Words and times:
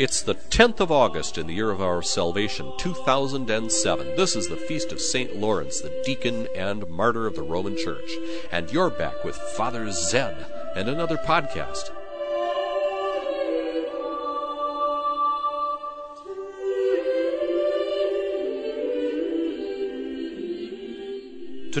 It's 0.00 0.22
the 0.22 0.34
10th 0.34 0.80
of 0.80 0.90
August 0.90 1.36
in 1.36 1.46
the 1.46 1.52
year 1.52 1.70
of 1.70 1.82
our 1.82 2.00
salvation, 2.00 2.72
2007. 2.78 4.16
This 4.16 4.34
is 4.34 4.48
the 4.48 4.56
feast 4.56 4.92
of 4.92 4.98
St. 4.98 5.36
Lawrence, 5.36 5.82
the 5.82 5.92
deacon 6.06 6.48
and 6.56 6.88
martyr 6.88 7.26
of 7.26 7.36
the 7.36 7.42
Roman 7.42 7.76
Church. 7.76 8.10
And 8.50 8.72
you're 8.72 8.88
back 8.88 9.24
with 9.24 9.36
Father 9.36 9.90
Zed 9.90 10.46
and 10.74 10.88
another 10.88 11.18
podcast. 11.18 11.90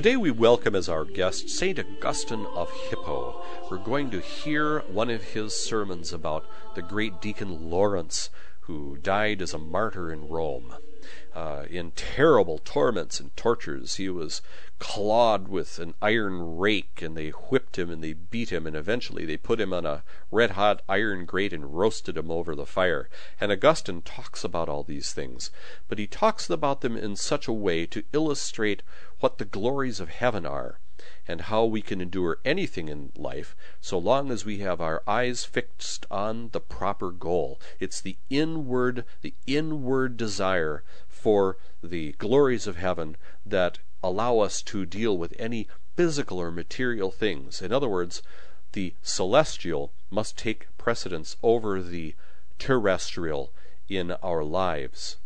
Today 0.00 0.16
we 0.16 0.30
welcome 0.30 0.74
as 0.74 0.88
our 0.88 1.04
guest 1.04 1.50
St. 1.50 1.78
Augustine 1.78 2.46
of 2.54 2.72
Hippo. 2.88 3.44
We're 3.70 3.76
going 3.76 4.10
to 4.12 4.20
hear 4.20 4.80
one 4.88 5.10
of 5.10 5.22
his 5.22 5.52
sermons 5.52 6.10
about 6.14 6.46
the 6.74 6.80
great 6.80 7.20
deacon 7.20 7.68
Lawrence, 7.68 8.30
who 8.60 8.96
died 8.96 9.42
as 9.42 9.52
a 9.52 9.58
martyr 9.58 10.10
in 10.10 10.26
Rome. 10.26 10.74
Uh, 11.34 11.64
in 11.70 11.92
terrible 11.92 12.58
torments 12.58 13.20
and 13.20 13.34
tortures, 13.36 13.96
he 13.96 14.08
was 14.08 14.42
clawed 14.78 15.48
with 15.48 15.78
an 15.78 15.94
iron 16.02 16.58
rake, 16.58 17.00
and 17.00 17.16
they 17.16 17.30
whipped 17.30 17.78
him 17.78 17.90
and 17.90 18.04
they 18.04 18.12
beat 18.12 18.50
him, 18.50 18.66
and 18.66 18.76
eventually 18.76 19.24
they 19.24 19.36
put 19.36 19.60
him 19.60 19.72
on 19.72 19.86
a 19.86 20.02
red 20.30 20.52
hot 20.52 20.82
iron 20.88 21.24
grate 21.24 21.52
and 21.52 21.78
roasted 21.78 22.16
him 22.16 22.30
over 22.30 22.54
the 22.54 22.66
fire. 22.66 23.08
And 23.40 23.50
Augustine 23.50 24.02
talks 24.02 24.44
about 24.44 24.68
all 24.68 24.82
these 24.82 25.12
things, 25.12 25.50
but 25.88 25.98
he 25.98 26.06
talks 26.06 26.50
about 26.50 26.80
them 26.82 26.96
in 26.96 27.16
such 27.16 27.48
a 27.48 27.52
way 27.52 27.86
to 27.86 28.04
illustrate 28.12 28.82
what 29.20 29.38
the 29.38 29.44
glories 29.44 30.00
of 30.00 30.08
heaven 30.08 30.44
are 30.44 30.80
and 31.26 31.42
how 31.42 31.64
we 31.64 31.82
can 31.82 32.00
endure 32.00 32.38
anything 32.44 32.88
in 32.88 33.12
life 33.16 33.56
so 33.80 33.98
long 33.98 34.30
as 34.30 34.44
we 34.44 34.58
have 34.58 34.80
our 34.80 35.02
eyes 35.06 35.44
fixed 35.44 36.06
on 36.10 36.50
the 36.52 36.60
proper 36.60 37.10
goal. 37.10 37.60
It's 37.78 38.00
the 38.00 38.16
inward, 38.28 39.04
the 39.22 39.34
inward 39.46 40.16
desire 40.16 40.82
for 41.08 41.56
the 41.82 42.12
glories 42.12 42.66
of 42.66 42.76
heaven 42.76 43.16
that 43.46 43.78
allow 44.02 44.38
us 44.38 44.62
to 44.62 44.86
deal 44.86 45.16
with 45.16 45.34
any 45.38 45.68
physical 45.96 46.38
or 46.38 46.50
material 46.50 47.10
things. 47.10 47.60
In 47.60 47.72
other 47.72 47.88
words, 47.88 48.22
the 48.72 48.94
celestial 49.02 49.92
must 50.10 50.38
take 50.38 50.68
precedence 50.78 51.36
over 51.42 51.82
the 51.82 52.14
terrestrial 52.58 53.52
in 53.88 54.12
our 54.22 54.44
lives. 54.44 55.16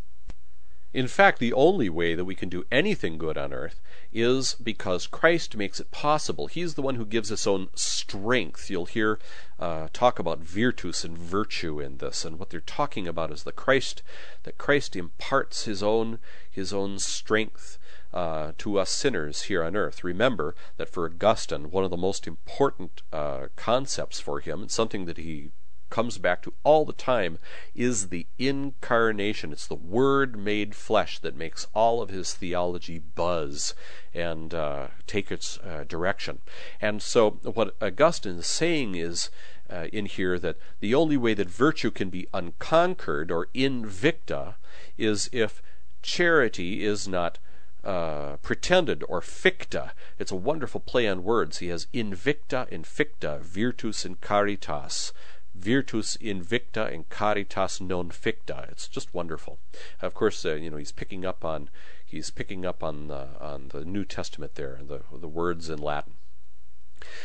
In 0.95 1.09
fact, 1.09 1.41
the 1.41 1.53
only 1.53 1.89
way 1.89 2.15
that 2.15 2.25
we 2.25 2.37
can 2.37 2.49
do 2.49 2.67
anything 2.71 3.19
good 3.19 3.37
on 3.37 3.53
earth 3.53 3.81
is 4.13 4.55
because 4.63 5.09
Christ 5.09 5.57
makes 5.57 5.81
it 5.81 5.91
possible. 5.91 6.47
He's 6.47 6.75
the 6.75 6.83
one 6.83 6.95
who 6.95 7.05
gives 7.05 7.33
us 7.33 7.49
own 7.49 7.69
strength. 7.75 8.71
You'll 8.71 8.85
hear 8.85 9.19
uh, 9.59 9.89
talk 9.93 10.21
about 10.21 10.39
virtus 10.39 11.03
and 11.03 11.19
virtue 11.19 11.81
in 11.81 11.97
this, 11.97 12.25
and 12.25 12.39
what 12.39 12.51
they're 12.51 12.61
talking 12.61 13.09
about 13.09 13.33
is 13.33 13.43
the 13.43 13.51
Christ 13.51 14.05
that 14.45 14.57
Christ 14.57 14.95
imparts 14.95 15.65
his 15.65 15.83
own 15.83 16.21
his 16.49 16.73
own 16.73 17.01
strength. 17.01 17.77
Uh, 18.13 18.53
to 18.59 18.79
us 18.79 18.91
sinners 18.91 19.43
here 19.43 19.65
on 19.65 19.75
earth. 19.75 20.05
Remember 20.05 20.55
that 20.77 20.89
for 20.89 21.05
Augustine, 21.05 21.73
one 21.73 21.83
of 21.83 21.91
the 21.91 21.97
most 21.97 22.29
important 22.29 23.03
uh, 23.13 23.49
concepts 23.57 24.21
for 24.21 24.39
him, 24.39 24.61
and 24.61 24.71
something 24.71 25.05
that 25.07 25.17
he 25.17 25.51
comes 25.95 26.19
back 26.19 26.43
to 26.43 26.53
all 26.65 26.85
the 26.85 26.93
time 26.93 27.39
is 27.73 28.09
the 28.09 28.27
incarnation. 28.37 29.53
It's 29.53 29.69
the 29.69 29.77
Word 29.77 30.37
made 30.37 30.75
flesh 30.75 31.21
that 31.21 31.37
makes 31.37 31.69
all 31.73 32.03
of 32.03 32.11
his 32.11 32.35
theology 32.35 32.99
buzz 32.99 33.75
and 34.13 34.53
uh, 34.53 34.89
take 35.07 35.31
its 35.31 35.57
uh, 35.59 35.85
direction. 35.87 36.41
And 36.81 37.01
so, 37.01 37.39
what 37.45 37.77
Augustine 37.81 38.39
is 38.39 38.47
saying 38.49 38.97
is 38.97 39.31
uh, 39.71 39.87
in 39.93 40.07
here 40.07 40.37
that 40.41 40.57
the 40.81 40.97
only 40.97 41.17
way 41.17 41.33
that 41.33 41.49
virtue 41.49 41.93
can 41.93 42.11
be 42.11 42.27
unconquered 42.35 43.31
or 43.31 43.47
invicta 43.55 44.57
is 44.99 45.31
if 45.33 45.63
charity 46.03 46.85
is 46.85 47.07
not. 47.07 47.39
Uh, 47.85 48.39
pretended 48.39 49.05
or 49.11 49.21
ficta. 49.21 49.91
It's 50.19 50.33
a 50.33 50.37
wonderful 50.37 50.81
play 50.81 51.07
on 51.07 51.23
words. 51.23 51.59
He 51.59 51.67
has 51.67 51.87
invicta, 51.93 52.67
inficta, 52.71 53.43
virtus 53.43 54.07
in 54.07 54.15
caritas 54.15 55.13
virtus 55.55 56.17
invicta 56.21 56.93
and 56.93 57.09
caritas 57.09 57.81
non 57.81 58.11
ficta. 58.11 58.71
It's 58.71 58.89
just 58.89 59.15
wonderful. 59.15 59.59
Of 60.03 60.15
course, 60.15 60.45
uh, 60.45 60.55
you 60.55 60.71
know 60.71 60.77
he's 60.77 60.93
picking 60.93 61.25
up 61.25 61.45
on 61.45 61.71
he's 62.05 62.31
picking 62.31 62.65
up 62.65 62.83
on 62.83 63.09
the, 63.09 63.29
on 63.41 63.69
the 63.69 63.85
New 63.85 64.05
Testament 64.05 64.55
there, 64.55 64.81
the 64.83 65.03
the 65.13 65.29
words 65.29 65.71
in 65.71 65.79
Latin. 65.79 66.15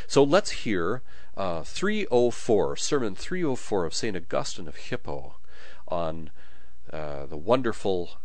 So 0.08 0.24
let's 0.24 0.52
hear 0.52 1.04
uh, 1.38 1.64
304, 1.64 2.76
Sermon 2.76 3.16
304 3.16 3.86
of 3.86 3.94
St. 3.94 4.18
Augustine 4.18 4.68
of 4.68 4.76
Hippo 4.76 5.36
on 5.88 6.32
uh, 6.92 7.26
the 7.26 7.38
wonderful 7.38 8.20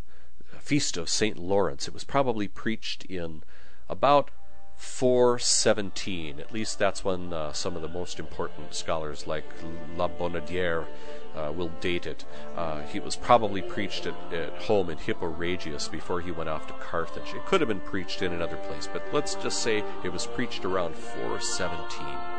feast 0.59 0.97
of 0.97 1.09
St. 1.09 1.38
Lawrence. 1.38 1.87
It 1.87 1.94
was 1.94 2.04
probably 2.04 2.48
preached 2.48 3.04
in 3.04 3.43
about 3.88 4.31
417. 4.77 6.41
At 6.41 6.53
least 6.53 6.79
that's 6.79 7.05
when 7.05 7.33
uh, 7.33 7.53
some 7.53 7.77
of 7.77 7.83
the 7.83 7.89
most 7.89 8.19
important 8.19 8.75
scholars, 8.75 9.27
like 9.27 9.45
La 9.97 10.09
Bonnardière, 10.09 10.87
uh, 11.35 11.53
will 11.53 11.71
date 11.81 12.07
it. 12.07 12.25
Uh, 12.57 12.83
he 12.83 13.01
was 13.01 13.17
probably 13.17 13.62
preached 13.62 14.07
at, 14.07 14.15
at 14.33 14.62
home 14.62 14.91
in 14.91 14.99
Hippo 14.99 15.27
Regius 15.27 15.89
before 15.89 16.21
he 16.21 16.31
went 16.31 16.49
off 16.49 16.67
to 16.69 16.73
Carthage. 16.75 17.35
It 17.35 17.45
could 17.47 17.61
have 17.61 17.69
been 17.69 17.81
preached 17.81 18.23
in 18.23 18.33
another 18.33 18.57
place, 18.57 18.89
but 18.93 19.03
let's 19.12 19.35
just 19.37 19.62
say 19.62 19.83
it 20.05 20.12
was 20.12 20.27
preached 20.27 20.65
around 20.65 20.95
417. 20.95 22.34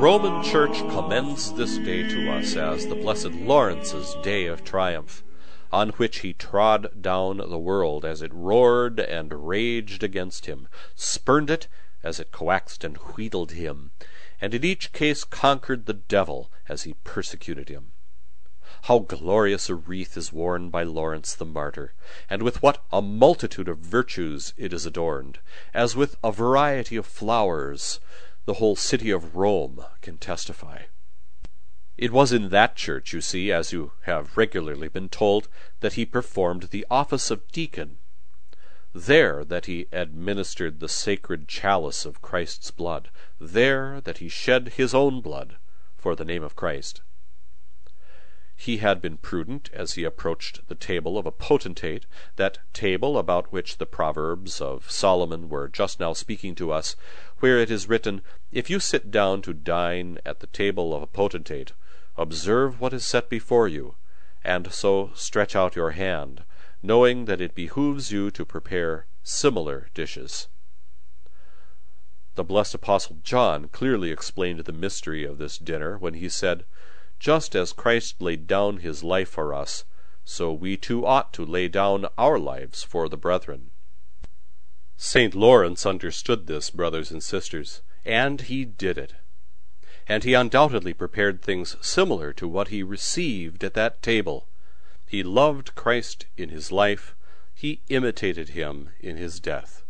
Roman 0.00 0.42
Church 0.42 0.78
commends 0.88 1.52
this 1.52 1.76
day 1.76 2.02
to 2.08 2.30
us 2.30 2.56
as 2.56 2.86
the 2.86 2.94
Blessed 2.94 3.32
Lawrence's 3.32 4.14
day 4.22 4.46
of 4.46 4.64
triumph, 4.64 5.22
on 5.70 5.90
which 5.90 6.20
he 6.20 6.32
trod 6.32 7.02
down 7.02 7.36
the 7.36 7.58
world 7.58 8.06
as 8.06 8.22
it 8.22 8.32
roared 8.32 8.98
and 8.98 9.46
raged 9.46 10.02
against 10.02 10.46
him, 10.46 10.68
spurned 10.94 11.50
it 11.50 11.68
as 12.02 12.18
it 12.18 12.32
coaxed 12.32 12.82
and 12.82 12.96
wheedled 12.96 13.52
him, 13.52 13.90
and 14.40 14.54
in 14.54 14.64
each 14.64 14.94
case 14.94 15.22
conquered 15.22 15.84
the 15.84 15.92
devil 15.92 16.50
as 16.66 16.84
he 16.84 16.94
persecuted 17.04 17.68
him. 17.68 17.92
How 18.84 19.00
glorious 19.00 19.68
a 19.68 19.74
wreath 19.74 20.16
is 20.16 20.32
worn 20.32 20.70
by 20.70 20.82
Lawrence 20.82 21.34
the 21.34 21.44
martyr, 21.44 21.92
and 22.30 22.42
with 22.42 22.62
what 22.62 22.82
a 22.90 23.02
multitude 23.02 23.68
of 23.68 23.80
virtues 23.80 24.54
it 24.56 24.72
is 24.72 24.86
adorned, 24.86 25.40
as 25.74 25.94
with 25.94 26.16
a 26.24 26.32
variety 26.32 26.96
of 26.96 27.04
flowers 27.04 28.00
the 28.44 28.54
whole 28.54 28.76
city 28.76 29.10
of 29.10 29.36
Rome 29.36 29.84
can 30.00 30.16
testify. 30.18 30.82
It 31.96 32.12
was 32.12 32.32
in 32.32 32.48
that 32.48 32.76
church, 32.76 33.12
you 33.12 33.20
see, 33.20 33.52
as 33.52 33.72
you 33.72 33.92
have 34.02 34.36
regularly 34.36 34.88
been 34.88 35.08
told, 35.08 35.48
that 35.80 35.92
he 35.94 36.06
performed 36.06 36.64
the 36.64 36.86
office 36.90 37.30
of 37.30 37.46
deacon. 37.52 37.98
there 38.92 39.44
that 39.44 39.66
he 39.66 39.86
administered 39.92 40.80
the 40.80 40.88
sacred 40.88 41.46
chalice 41.46 42.04
of 42.04 42.22
Christ's 42.22 42.70
blood, 42.70 43.10
there 43.38 44.00
that 44.00 44.18
he 44.18 44.28
shed 44.28 44.74
his 44.76 44.94
own 44.94 45.20
blood 45.20 45.56
for 45.96 46.16
the 46.16 46.24
name 46.24 46.42
of 46.42 46.56
Christ. 46.56 47.02
He 48.62 48.76
had 48.76 49.00
been 49.00 49.16
prudent 49.16 49.70
as 49.72 49.94
he 49.94 50.04
approached 50.04 50.68
the 50.68 50.74
table 50.74 51.16
of 51.16 51.24
a 51.24 51.32
potentate, 51.32 52.04
that 52.36 52.58
table 52.74 53.16
about 53.16 53.50
which 53.50 53.78
the 53.78 53.86
Proverbs 53.86 54.60
of 54.60 54.90
Solomon 54.90 55.48
were 55.48 55.66
just 55.66 55.98
now 55.98 56.12
speaking 56.12 56.54
to 56.56 56.70
us, 56.70 56.94
where 57.38 57.56
it 57.56 57.70
is 57.70 57.88
written, 57.88 58.20
If 58.52 58.68
you 58.68 58.78
sit 58.78 59.10
down 59.10 59.40
to 59.48 59.54
dine 59.54 60.18
at 60.26 60.40
the 60.40 60.46
table 60.46 60.94
of 60.94 61.00
a 61.00 61.06
potentate, 61.06 61.72
observe 62.18 62.78
what 62.82 62.92
is 62.92 63.06
set 63.06 63.30
before 63.30 63.66
you, 63.66 63.94
and 64.44 64.70
so 64.70 65.10
stretch 65.14 65.56
out 65.56 65.74
your 65.74 65.92
hand, 65.92 66.44
knowing 66.82 67.24
that 67.24 67.40
it 67.40 67.54
behooves 67.54 68.12
you 68.12 68.30
to 68.32 68.44
prepare 68.44 69.06
similar 69.22 69.88
dishes. 69.94 70.48
The 72.34 72.44
blessed 72.44 72.74
apostle 72.74 73.20
John 73.22 73.68
clearly 73.68 74.10
explained 74.10 74.60
the 74.66 74.72
mystery 74.74 75.24
of 75.24 75.38
this 75.38 75.56
dinner 75.56 75.96
when 75.96 76.12
he 76.12 76.28
said, 76.28 76.66
just 77.20 77.54
as 77.54 77.74
Christ 77.74 78.22
laid 78.22 78.46
down 78.46 78.78
his 78.78 79.04
life 79.04 79.28
for 79.28 79.52
us, 79.52 79.84
so 80.24 80.52
we 80.52 80.76
too 80.76 81.04
ought 81.04 81.34
to 81.34 81.44
lay 81.44 81.68
down 81.68 82.06
our 82.16 82.38
lives 82.38 82.82
for 82.82 83.10
the 83.10 83.16
brethren. 83.18 83.70
St. 84.96 85.34
Lawrence 85.34 85.84
understood 85.84 86.46
this, 86.46 86.70
brothers 86.70 87.10
and 87.10 87.22
sisters, 87.22 87.82
and 88.06 88.40
he 88.40 88.64
did 88.64 88.96
it. 88.96 89.14
And 90.08 90.24
he 90.24 90.32
undoubtedly 90.32 90.94
prepared 90.94 91.42
things 91.42 91.76
similar 91.82 92.32
to 92.32 92.48
what 92.48 92.68
he 92.68 92.82
received 92.82 93.62
at 93.62 93.74
that 93.74 94.02
table. 94.02 94.48
He 95.06 95.22
loved 95.22 95.74
Christ 95.74 96.24
in 96.38 96.48
his 96.48 96.72
life, 96.72 97.14
he 97.54 97.82
imitated 97.88 98.50
him 98.50 98.90
in 98.98 99.18
his 99.18 99.40
death. 99.40 99.84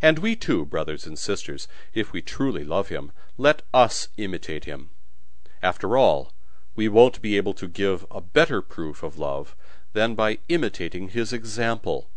And 0.00 0.18
we 0.18 0.34
too, 0.34 0.66
brothers 0.66 1.06
and 1.06 1.18
sisters, 1.18 1.68
if 1.94 2.12
we 2.12 2.22
truly 2.22 2.64
love 2.64 2.88
him, 2.88 3.12
let 3.38 3.62
us 3.72 4.08
imitate 4.16 4.64
him. 4.64 4.90
After 5.62 5.96
all, 5.96 6.32
we 6.74 6.88
won't 6.88 7.22
be 7.22 7.36
able 7.36 7.54
to 7.54 7.68
give 7.68 8.04
a 8.10 8.20
better 8.20 8.60
proof 8.60 9.04
of 9.04 9.16
love 9.16 9.54
than 9.92 10.16
by 10.16 10.40
imitating 10.48 11.10
his 11.10 11.32
example. 11.32 12.10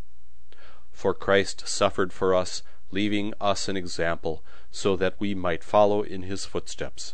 For 0.92 1.14
Christ 1.14 1.68
suffered 1.68 2.12
for 2.12 2.34
us, 2.34 2.64
leaving 2.90 3.34
us 3.40 3.68
an 3.68 3.78
example, 3.78 4.44
so 4.72 4.96
that 4.96 5.20
we 5.20 5.36
might 5.36 5.64
follow 5.64 6.02
in 6.02 6.24
his 6.24 6.46
footsteps. 6.46 7.14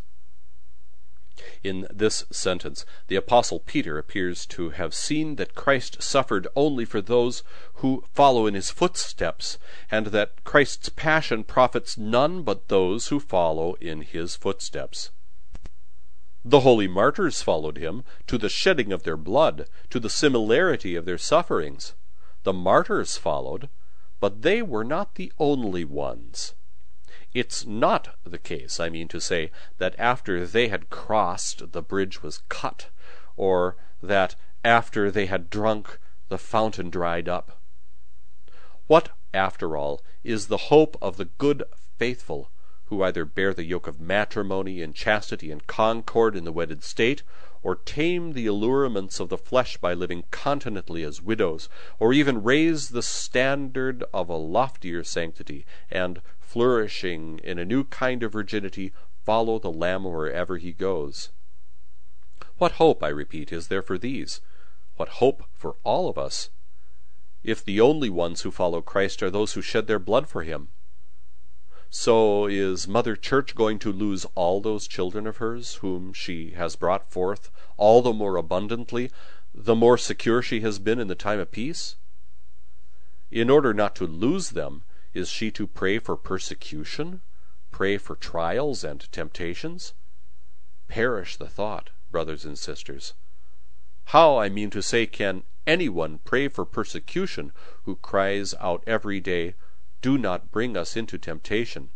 In 1.63 1.87
this 1.91 2.23
sentence, 2.31 2.85
the 3.07 3.15
Apostle 3.15 3.59
Peter 3.59 3.97
appears 3.97 4.45
to 4.45 4.69
have 4.69 4.93
seen 4.93 5.35
that 5.35 5.55
Christ 5.55 6.01
suffered 6.01 6.47
only 6.55 6.85
for 6.85 7.01
those 7.01 7.43
who 7.75 8.05
follow 8.13 8.47
in 8.47 8.53
his 8.53 8.69
footsteps, 8.69 9.57
and 9.89 10.07
that 10.07 10.43
Christ's 10.43 10.89
passion 10.89 11.43
profits 11.43 11.97
none 11.97 12.43
but 12.43 12.69
those 12.69 13.07
who 13.07 13.19
follow 13.19 13.73
in 13.81 14.01
his 14.01 14.35
footsteps. 14.35 15.09
The 16.43 16.61
holy 16.61 16.87
martyrs 16.87 17.43
followed 17.43 17.77
him 17.77 18.03
to 18.25 18.39
the 18.39 18.49
shedding 18.49 18.91
of 18.91 19.03
their 19.03 19.15
blood, 19.15 19.69
to 19.91 19.99
the 19.99 20.09
similarity 20.09 20.95
of 20.95 21.05
their 21.05 21.19
sufferings. 21.19 21.93
The 22.41 22.51
martyrs 22.51 23.15
followed, 23.15 23.69
but 24.19 24.41
they 24.41 24.63
were 24.63 24.83
not 24.83 25.13
the 25.15 25.31
only 25.37 25.85
ones. 25.85 26.55
It's 27.31 27.67
not 27.67 28.15
the 28.23 28.39
case, 28.39 28.79
I 28.79 28.89
mean 28.89 29.07
to 29.09 29.21
say, 29.21 29.51
that 29.77 29.93
after 29.99 30.47
they 30.47 30.69
had 30.69 30.89
crossed 30.89 31.73
the 31.73 31.81
bridge 31.83 32.23
was 32.23 32.41
cut, 32.49 32.89
or 33.37 33.77
that 34.01 34.35
after 34.63 35.11
they 35.11 35.27
had 35.27 35.49
drunk 35.51 35.99
the 36.29 36.39
fountain 36.39 36.89
dried 36.89 37.29
up. 37.29 37.59
What, 38.87 39.09
after 39.31 39.77
all, 39.77 40.01
is 40.23 40.47
the 40.47 40.57
hope 40.57 40.97
of 41.03 41.17
the 41.17 41.25
good 41.25 41.63
faithful 41.99 42.49
who 42.91 43.01
either 43.03 43.23
bear 43.23 43.53
the 43.53 43.63
yoke 43.63 43.87
of 43.87 44.01
matrimony 44.01 44.81
in 44.81 44.91
chastity 44.91 45.49
and 45.49 45.65
concord 45.65 46.35
in 46.35 46.43
the 46.43 46.51
wedded 46.51 46.83
state, 46.83 47.23
or 47.63 47.73
tame 47.73 48.33
the 48.33 48.45
allurements 48.45 49.17
of 49.17 49.29
the 49.29 49.37
flesh 49.37 49.77
by 49.77 49.93
living 49.93 50.25
continently 50.29 51.01
as 51.01 51.21
widows, 51.21 51.69
or 51.99 52.11
even 52.11 52.43
raise 52.43 52.89
the 52.89 53.01
standard 53.01 54.03
of 54.13 54.27
a 54.27 54.35
loftier 54.35 55.05
sanctity, 55.05 55.65
and, 55.89 56.21
flourishing 56.37 57.39
in 57.45 57.57
a 57.57 57.63
new 57.63 57.85
kind 57.85 58.23
of 58.23 58.33
virginity, 58.33 58.91
follow 59.23 59.57
the 59.57 59.71
Lamb 59.71 60.03
wherever 60.03 60.57
he 60.57 60.73
goes. 60.73 61.29
What 62.57 62.73
hope, 62.73 63.01
I 63.01 63.07
repeat, 63.07 63.53
is 63.53 63.69
there 63.69 63.81
for 63.81 63.97
these? 63.97 64.41
What 64.97 65.07
hope 65.23 65.45
for 65.53 65.77
all 65.85 66.09
of 66.09 66.17
us? 66.17 66.49
If 67.41 67.63
the 67.63 67.79
only 67.79 68.09
ones 68.09 68.41
who 68.41 68.51
follow 68.51 68.81
Christ 68.81 69.23
are 69.23 69.31
those 69.31 69.53
who 69.53 69.61
shed 69.61 69.87
their 69.87 69.97
blood 69.97 70.27
for 70.27 70.43
him, 70.43 70.67
so 71.93 72.45
is 72.45 72.87
Mother 72.87 73.17
Church 73.17 73.53
going 73.53 73.77
to 73.79 73.91
lose 73.91 74.25
all 74.33 74.61
those 74.61 74.87
children 74.87 75.27
of 75.27 75.37
hers 75.37 75.75
whom 75.75 76.13
she 76.13 76.51
has 76.51 76.77
brought 76.77 77.11
forth 77.11 77.51
all 77.75 78.01
the 78.01 78.13
more 78.13 78.37
abundantly, 78.37 79.11
the 79.53 79.75
more 79.75 79.97
secure 79.97 80.41
she 80.41 80.61
has 80.61 80.79
been 80.79 80.99
in 80.99 81.09
the 81.09 81.15
time 81.15 81.37
of 81.37 81.51
peace? 81.51 81.97
In 83.29 83.49
order 83.49 83.73
not 83.73 83.93
to 83.97 84.07
lose 84.07 84.51
them, 84.51 84.83
is 85.13 85.27
she 85.27 85.51
to 85.51 85.67
pray 85.67 85.99
for 85.99 86.15
persecution, 86.15 87.19
pray 87.71 87.97
for 87.97 88.15
trials 88.15 88.85
and 88.85 89.11
temptations? 89.11 89.93
Perish 90.87 91.35
the 91.35 91.49
thought, 91.49 91.89
brothers 92.09 92.45
and 92.45 92.57
sisters. 92.57 93.15
How, 94.05 94.37
I 94.37 94.47
mean 94.47 94.69
to 94.69 94.81
say, 94.81 95.05
can 95.05 95.43
anyone 95.67 96.19
pray 96.19 96.47
for 96.47 96.63
persecution 96.63 97.51
who 97.83 97.97
cries 97.97 98.53
out 98.61 98.81
every 98.87 99.19
day, 99.19 99.55
do 100.01 100.17
not 100.17 100.51
bring 100.51 100.75
us 100.75 100.97
into 100.97 101.17
temptation. 101.17 101.89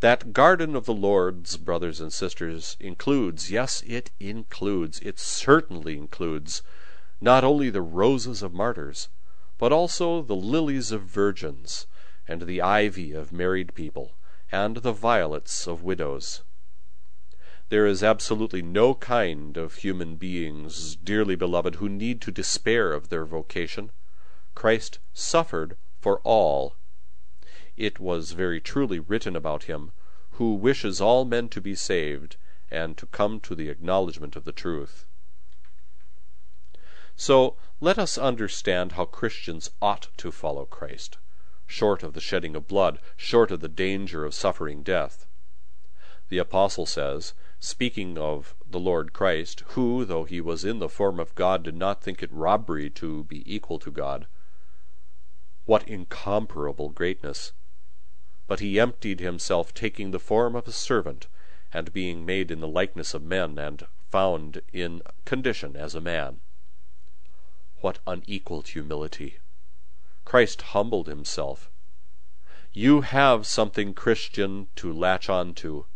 That 0.00 0.32
garden 0.32 0.76
of 0.76 0.84
the 0.84 0.94
Lord's, 0.94 1.56
brothers 1.56 2.00
and 2.00 2.12
sisters, 2.12 2.76
includes, 2.80 3.50
yes, 3.50 3.82
it 3.86 4.10
includes, 4.20 4.98
it 5.00 5.18
certainly 5.18 5.96
includes, 5.96 6.62
not 7.20 7.44
only 7.44 7.70
the 7.70 7.82
roses 7.82 8.42
of 8.42 8.52
martyrs, 8.52 9.08
but 9.58 9.72
also 9.72 10.20
the 10.20 10.36
lilies 10.36 10.92
of 10.92 11.02
virgins, 11.02 11.86
and 12.28 12.42
the 12.42 12.60
ivy 12.60 13.12
of 13.12 13.32
married 13.32 13.74
people, 13.74 14.12
and 14.52 14.76
the 14.78 14.92
violets 14.92 15.66
of 15.66 15.82
widows. 15.82 16.42
There 17.68 17.86
is 17.86 18.02
absolutely 18.02 18.62
no 18.62 18.94
kind 18.94 19.56
of 19.56 19.76
human 19.76 20.16
beings, 20.16 20.96
dearly 20.96 21.36
beloved, 21.36 21.76
who 21.76 21.88
need 21.88 22.20
to 22.22 22.30
despair 22.30 22.92
of 22.92 23.08
their 23.08 23.24
vocation. 23.24 23.90
Christ 24.54 24.98
suffered 25.12 25.76
for 26.06 26.20
all. 26.22 26.76
It 27.76 27.98
was 27.98 28.30
very 28.30 28.60
truly 28.60 29.00
written 29.00 29.34
about 29.34 29.64
him, 29.64 29.90
who 30.34 30.54
wishes 30.54 31.00
all 31.00 31.24
men 31.24 31.48
to 31.48 31.60
be 31.60 31.74
saved, 31.74 32.36
and 32.70 32.96
to 32.98 33.06
come 33.06 33.40
to 33.40 33.56
the 33.56 33.68
acknowledgment 33.68 34.36
of 34.36 34.44
the 34.44 34.52
truth. 34.52 35.04
So 37.16 37.56
let 37.80 37.98
us 37.98 38.16
understand 38.16 38.92
how 38.92 39.06
Christians 39.06 39.72
ought 39.82 40.06
to 40.18 40.30
follow 40.30 40.64
Christ, 40.64 41.18
short 41.66 42.04
of 42.04 42.12
the 42.12 42.20
shedding 42.20 42.54
of 42.54 42.68
blood, 42.68 43.00
short 43.16 43.50
of 43.50 43.58
the 43.58 43.68
danger 43.68 44.24
of 44.24 44.32
suffering 44.32 44.84
death. 44.84 45.26
The 46.28 46.38
Apostle 46.38 46.86
says, 46.86 47.34
speaking 47.58 48.16
of 48.16 48.54
the 48.64 48.78
Lord 48.78 49.12
Christ, 49.12 49.64
who, 49.70 50.04
though 50.04 50.22
he 50.22 50.40
was 50.40 50.64
in 50.64 50.78
the 50.78 50.88
form 50.88 51.18
of 51.18 51.34
God, 51.34 51.64
did 51.64 51.74
not 51.74 52.00
think 52.00 52.22
it 52.22 52.32
robbery 52.32 52.90
to 52.90 53.24
be 53.24 53.42
equal 53.52 53.80
to 53.80 53.90
God, 53.90 54.28
what 55.66 55.88
incomparable 55.88 56.90
greatness! 56.90 57.52
But 58.46 58.60
he 58.60 58.78
emptied 58.78 59.18
himself, 59.18 59.74
taking 59.74 60.12
the 60.12 60.20
form 60.20 60.54
of 60.54 60.68
a 60.68 60.72
servant, 60.72 61.26
and 61.72 61.92
being 61.92 62.24
made 62.24 62.52
in 62.52 62.60
the 62.60 62.68
likeness 62.68 63.14
of 63.14 63.24
men, 63.24 63.58
and 63.58 63.84
found 64.08 64.62
in 64.72 65.02
condition 65.24 65.74
as 65.74 65.96
a 65.96 66.00
man. 66.00 66.40
What 67.80 67.98
unequalled 68.06 68.68
humility! 68.68 69.40
Christ 70.24 70.62
humbled 70.62 71.08
himself. 71.08 71.68
You 72.72 73.00
have 73.00 73.44
something, 73.44 73.92
Christian, 73.92 74.68
to 74.76 74.92
latch 74.92 75.28
on 75.28 75.52
to. 75.54 75.86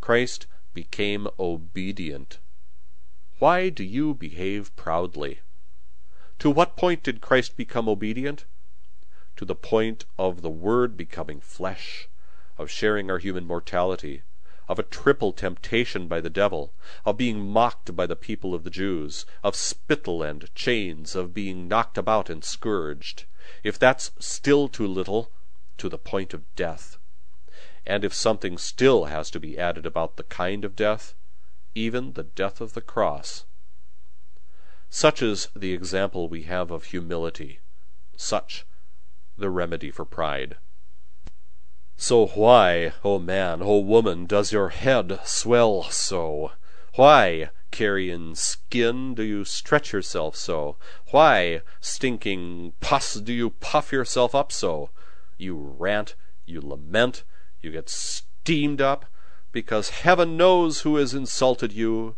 Christ 0.00 0.46
became 0.72 1.26
obedient. 1.36 2.38
Why 3.40 3.70
do 3.70 3.82
you 3.82 4.14
behave 4.14 4.74
proudly? 4.76 5.40
To 6.38 6.48
what 6.48 6.76
point 6.76 7.02
did 7.02 7.20
Christ 7.20 7.56
become 7.56 7.88
obedient? 7.88 8.44
To 9.36 9.44
the 9.44 9.54
point 9.56 10.04
of 10.16 10.42
the 10.42 10.50
Word 10.50 10.96
becoming 10.96 11.40
flesh, 11.40 12.08
of 12.56 12.70
sharing 12.70 13.10
our 13.10 13.18
human 13.18 13.44
mortality, 13.44 14.22
of 14.68 14.78
a 14.78 14.84
triple 14.84 15.32
temptation 15.32 16.06
by 16.06 16.20
the 16.20 16.30
devil, 16.30 16.72
of 17.04 17.16
being 17.16 17.44
mocked 17.44 17.96
by 17.96 18.06
the 18.06 18.14
people 18.14 18.54
of 18.54 18.62
the 18.62 18.70
Jews, 18.70 19.26
of 19.42 19.56
spittle 19.56 20.22
and 20.22 20.54
chains, 20.54 21.16
of 21.16 21.34
being 21.34 21.66
knocked 21.66 21.98
about 21.98 22.30
and 22.30 22.44
scourged, 22.44 23.24
if 23.62 23.78
that's 23.78 24.12
still 24.20 24.68
too 24.68 24.86
little, 24.86 25.32
to 25.78 25.88
the 25.88 25.98
point 25.98 26.32
of 26.32 26.42
death. 26.54 26.98
And 27.84 28.04
if 28.04 28.14
something 28.14 28.56
still 28.56 29.06
has 29.06 29.30
to 29.30 29.40
be 29.40 29.58
added 29.58 29.84
about 29.84 30.16
the 30.16 30.22
kind 30.22 30.64
of 30.64 30.76
death, 30.76 31.14
even 31.74 32.12
the 32.12 32.22
death 32.22 32.60
of 32.60 32.74
the 32.74 32.80
cross. 32.80 33.44
Such 34.88 35.22
is 35.22 35.48
the 35.56 35.72
example 35.72 36.28
we 36.28 36.44
have 36.44 36.70
of 36.70 36.84
humility 36.84 37.58
such 38.16 38.64
the 39.36 39.50
remedy 39.50 39.90
for 39.90 40.04
pride. 40.04 40.56
So 41.96 42.26
why, 42.26 42.92
O 43.04 43.18
man, 43.18 43.62
O 43.62 43.78
woman, 43.78 44.26
does 44.26 44.52
your 44.52 44.70
head 44.70 45.20
swell 45.24 45.84
so? 45.84 46.52
Why, 46.96 47.50
carrion 47.70 48.34
skin, 48.34 49.14
do 49.14 49.22
you 49.22 49.44
stretch 49.44 49.92
yourself 49.92 50.36
so? 50.36 50.76
Why, 51.10 51.62
stinking 51.80 52.74
pus, 52.80 53.14
do 53.14 53.32
you 53.32 53.50
puff 53.50 53.92
yourself 53.92 54.34
up 54.34 54.52
so? 54.52 54.90
You 55.38 55.56
rant, 55.78 56.14
you 56.46 56.60
lament, 56.60 57.24
you 57.62 57.70
get 57.70 57.88
steamed 57.88 58.80
up, 58.80 59.06
because 59.50 59.90
heaven 59.90 60.36
knows 60.36 60.80
who 60.80 60.96
has 60.96 61.14
insulted 61.14 61.72
you. 61.72 62.16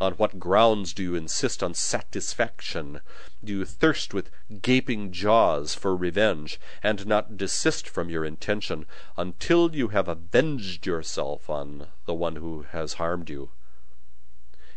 On 0.00 0.14
what 0.14 0.38
grounds 0.38 0.94
do 0.94 1.02
you 1.02 1.14
insist 1.14 1.62
on 1.62 1.74
satisfaction? 1.74 3.00
Do 3.42 3.54
you 3.54 3.64
thirst 3.64 4.12
with 4.12 4.30
gaping 4.60 5.12
jaws 5.12 5.74
for 5.74 5.96
revenge, 5.96 6.60
and 6.82 7.06
not 7.06 7.38
desist 7.38 7.88
from 7.88 8.10
your 8.10 8.22
intention 8.22 8.84
until 9.16 9.74
you 9.74 9.88
have 9.88 10.08
avenged 10.08 10.86
yourself 10.86 11.48
on 11.48 11.88
the 12.04 12.12
one 12.12 12.36
who 12.36 12.66
has 12.72 12.94
harmed 12.94 13.30
you? 13.30 13.50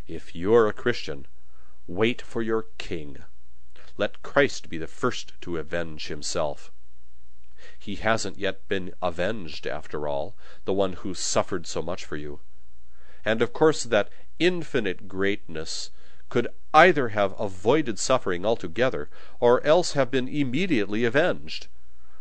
If 0.08 0.34
you're 0.34 0.70
a 0.70 0.74
Christian, 0.74 1.28
wait 1.88 2.22
for 2.22 2.42
your 2.42 2.68
King. 2.78 3.24
Let 3.98 4.24
Christ 4.24 4.70
be 4.70 4.78
the 4.78 4.88
first 4.88 5.34
to 5.42 5.58
avenge 5.58 6.08
himself. 6.08 6.72
He 7.78 7.96
hasn't 7.96 8.38
yet 8.38 8.68
been 8.70 8.94
avenged, 9.02 9.68
after 9.68 10.08
all, 10.08 10.38
the 10.64 10.74
one 10.74 10.94
who 10.94 11.14
suffered 11.14 11.68
so 11.68 11.82
much 11.82 12.06
for 12.06 12.16
you. 12.16 12.40
And 13.26 13.42
of 13.42 13.52
course 13.52 13.84
that 13.84 14.10
infinite 14.40 15.10
greatness 15.10 15.90
could 16.34 16.48
either 16.74 17.10
have 17.10 17.40
avoided 17.40 18.00
suffering 18.00 18.44
altogether, 18.44 19.08
or 19.40 19.64
else 19.64 19.92
have 19.92 20.10
been 20.10 20.28
immediately 20.28 21.06
avenged. 21.06 21.68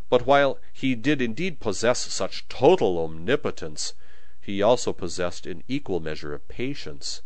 But 0.07 0.27
while 0.27 0.59
he 0.71 0.93
did 0.93 1.19
indeed 1.19 1.59
possess 1.59 2.13
such 2.13 2.47
total 2.47 3.03
omnipotence, 3.03 3.95
he 4.39 4.61
also 4.61 4.93
possessed 4.93 5.47
an 5.47 5.63
equal 5.67 5.99
measure 5.99 6.31
of 6.31 6.47
patience, 6.47 7.23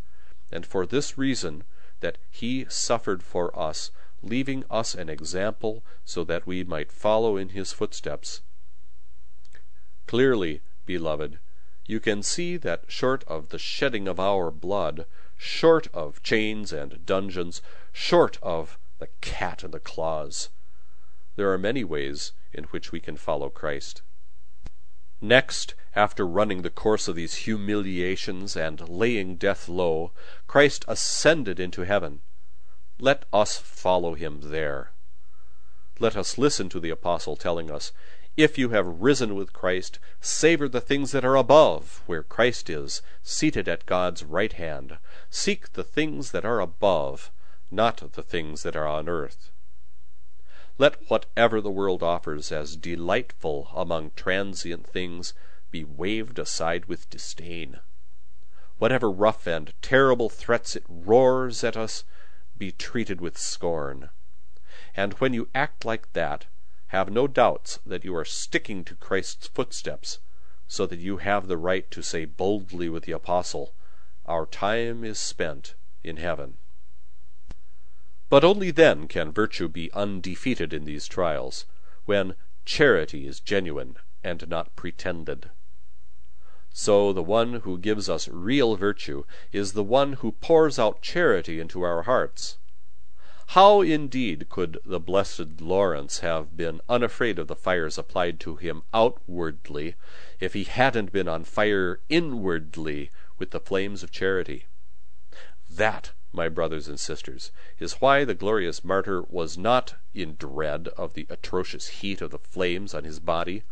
and 0.50 0.65
for 0.65 0.86
this 0.86 1.17
reason, 1.17 1.65
that 2.00 2.20
he 2.32 2.65
suffered 2.70 3.22
for 3.22 3.53
us, 3.60 3.91
leaving 4.22 4.63
us 4.72 4.96
an 4.96 5.10
example 5.10 5.84
so 6.06 6.24
that 6.24 6.48
we 6.48 6.63
might 6.63 6.89
follow 6.89 7.36
in 7.36 7.50
his 7.50 7.74
footsteps. 7.74 8.39
Clearly, 10.06 10.62
beloved, 10.86 11.39
you 11.86 12.00
can 12.00 12.24
see 12.24 12.56
that 12.56 12.86
short 12.88 13.25
of 13.25 13.50
the 13.50 13.60
shedding 13.60 14.08
of 14.08 14.22
our 14.22 14.50
blood, 14.51 15.06
short 15.38 15.88
of 15.94 16.22
chains 16.24 16.74
and 16.74 17.06
dungeons, 17.06 17.62
short 17.91 18.38
of 18.41 18.77
the 19.00 19.08
cat 19.22 19.63
and 19.63 19.74
the 19.74 19.79
claws, 19.79 20.50
there 21.36 21.51
are 21.53 21.58
many 21.58 21.84
ways 21.84 22.32
in 22.51 22.65
which 22.65 22.91
we 22.91 23.00
can 23.00 23.15
follow 23.15 23.50
Christ. 23.50 24.01
Next, 25.22 25.75
after 25.96 26.27
running 26.27 26.62
the 26.62 26.70
course 26.70 27.08
of 27.08 27.15
these 27.15 27.36
humiliations 27.46 28.56
and 28.56 28.88
laying 28.89 29.36
death 29.36 29.70
low, 29.70 30.12
Christ 30.48 30.86
ascended 30.88 31.60
into 31.60 31.84
heaven. 31.84 32.22
Let 33.00 33.25
us 33.32 33.58
follow 33.58 34.15
him 34.15 34.41
there. 34.50 34.91
Let 36.00 36.15
us 36.15 36.38
listen 36.38 36.70
to 36.70 36.79
the 36.79 36.89
apostle 36.89 37.36
telling 37.36 37.72
us 37.72 37.91
if 38.38 38.56
you 38.56 38.70
have 38.70 39.01
risen 39.01 39.34
with 39.34 39.51
Christ, 39.51 39.98
savor 40.22 40.70
the 40.70 40.79
things 40.79 41.12
that 41.12 41.25
are 41.25 41.36
above, 41.36 42.03
where 42.06 42.22
Christ 42.22 42.70
is, 42.70 43.01
seated 43.24 43.67
at 43.67 43.88
God's 43.88 44.24
right 44.24 44.53
hand. 44.53 45.00
Seek 45.32 45.74
the 45.74 45.84
things 45.84 46.32
that 46.32 46.46
are 46.46 46.60
above, 46.60 47.32
not 47.72 48.13
the 48.13 48.22
things 48.22 48.62
that 48.62 48.75
are 48.75 48.88
on 48.88 49.10
earth. 49.10 49.51
Let 50.77 51.10
whatever 51.10 51.60
the 51.60 51.72
world 51.72 52.03
offers 52.03 52.51
as 52.51 52.75
delightful 52.75 53.70
among 53.74 54.12
transient 54.12 54.86
things 54.86 55.34
be 55.72 55.84
waved 55.84 56.38
aside 56.38 56.86
with 56.86 57.10
disdain. 57.10 57.79
Whatever 58.77 59.10
rough 59.10 59.48
and 59.48 59.74
terrible 59.82 60.29
threats 60.29 60.75
it 60.75 60.84
roars 60.88 61.63
at 61.63 61.75
us 61.75 62.03
be 62.56 62.72
treated 62.72 63.20
with 63.20 63.36
scorn. 63.36 64.12
And 64.96 65.13
when 65.13 65.34
you 65.34 65.50
act 65.56 65.84
like 65.84 66.13
that, 66.13 66.46
have 66.88 67.12
no 67.12 67.27
doubts 67.27 67.79
that 67.86 68.06
you 68.06 68.15
are 68.15 68.24
sticking 68.25 68.84
to 68.86 68.96
Christ's 68.96 69.48
footsteps, 69.48 70.20
so 70.67 70.86
that 70.86 71.00
you 71.00 71.17
have 71.17 71.48
the 71.48 71.58
right 71.58 71.89
to 71.91 72.01
say 72.01 72.25
boldly 72.25 72.89
with 72.89 73.03
the 73.03 73.12
apostle, 73.12 73.74
Our 74.25 74.46
time 74.46 75.03
is 75.03 75.20
spent 75.20 75.75
in 76.03 76.17
heaven. 76.17 76.58
But 78.29 78.44
only 78.44 78.72
then 78.72 79.08
can 79.08 79.32
virtue 79.32 79.67
be 79.67 79.91
undefeated 79.94 80.74
in 80.74 80.86
these 80.86 81.08
trials, 81.08 81.65
when 82.06 82.36
charity 82.65 83.25
is 83.27 83.39
genuine 83.39 83.96
and 84.24 84.48
not 84.48 84.75
pretended. 84.75 85.50
So 86.72 87.12
the 87.12 87.24
one 87.24 87.62
who 87.62 87.77
gives 87.77 88.10
us 88.10 88.27
real 88.27 88.75
virtue 88.75 89.24
is 89.51 89.74
the 89.74 89.84
one 89.84 90.13
who 90.13 90.34
pours 90.34 90.77
out 90.77 91.01
charity 91.01 91.60
into 91.60 91.82
our 91.82 92.03
hearts. 92.03 92.58
How 93.51 93.80
indeed 93.80 94.50
could 94.50 94.77
the 94.84 95.00
blessed 95.00 95.62
Lawrence 95.62 96.20
have 96.20 96.58
been 96.58 96.82
unafraid 96.89 97.39
of 97.39 97.48
the 97.48 97.56
fires 97.56 97.98
applied 97.98 98.42
to 98.42 98.58
him 98.58 98.84
outwardly, 98.94 99.96
if 100.42 100.51
he 100.51 100.66
hadn't 100.66 101.13
been 101.13 101.30
on 101.30 101.46
fire 101.46 102.01
inwardly 102.10 103.10
with 103.38 103.51
the 103.51 103.62
flames 103.62 104.04
of 104.04 104.12
charity? 104.12 104.66
That, 105.70 106.12
my 106.34 106.50
brothers 106.50 106.89
and 106.89 107.00
sisters, 107.00 107.51
is 107.80 108.01
why 108.01 108.25
the 108.25 108.34
glorious 108.36 108.84
martyr 108.84 109.22
was 109.22 109.58
not 109.58 109.96
in 110.13 110.36
dread 110.36 110.89
of 110.98 111.13
the 111.13 111.25
atrocious 111.30 111.88
heat 111.88 112.20
of 112.22 112.32
the 112.32 112.39
flames 112.39 112.94
on 112.94 113.06
his 113.06 113.22
body. 113.22 113.63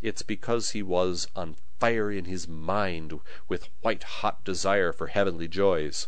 It's 0.00 0.22
because 0.22 0.70
he 0.70 0.84
was 0.84 1.26
on 1.34 1.56
fire 1.80 2.12
in 2.12 2.26
his 2.26 2.46
mind 2.46 3.18
with 3.48 3.70
white 3.80 4.04
hot 4.04 4.44
desire 4.44 4.92
for 4.92 5.08
heavenly 5.08 5.48
joys. 5.48 6.06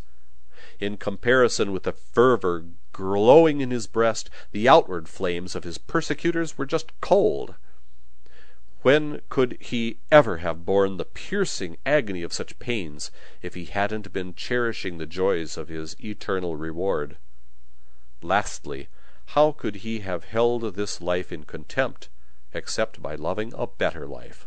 In 0.79 0.97
comparison 0.97 1.73
with 1.73 1.83
the 1.83 1.93
fervor 1.93 2.67
glowing 2.93 3.61
in 3.61 3.73
his 3.73 3.89
breast, 3.89 4.31
the 4.53 4.69
outward 4.69 5.09
flames 5.09 5.57
of 5.57 5.65
his 5.65 5.77
persecutors 5.77 6.57
were 6.57 6.67
just 6.67 6.93
cold. 7.01 7.57
When 8.83 9.23
could 9.29 9.61
he 9.61 9.99
ever 10.13 10.37
have 10.37 10.65
borne 10.65 10.99
the 10.99 11.05
piercing 11.05 11.79
agony 11.85 12.23
of 12.23 12.33
such 12.33 12.61
pains 12.61 13.11
if 13.41 13.55
he 13.55 13.65
hadn't 13.65 14.13
been 14.13 14.35
cherishing 14.35 14.99
the 14.99 15.07
joys 15.07 15.57
of 15.57 15.67
his 15.67 15.97
eternal 15.99 16.55
reward? 16.55 17.17
Lastly, 18.23 18.87
how 19.35 19.51
could 19.51 19.77
he 19.83 19.99
have 19.99 20.23
held 20.23 20.63
this 20.77 21.01
life 21.01 21.33
in 21.33 21.43
contempt 21.43 22.09
except 22.55 23.03
by 23.03 23.17
loving 23.17 23.53
a 23.57 23.67
better 23.67 24.07
life? 24.07 24.47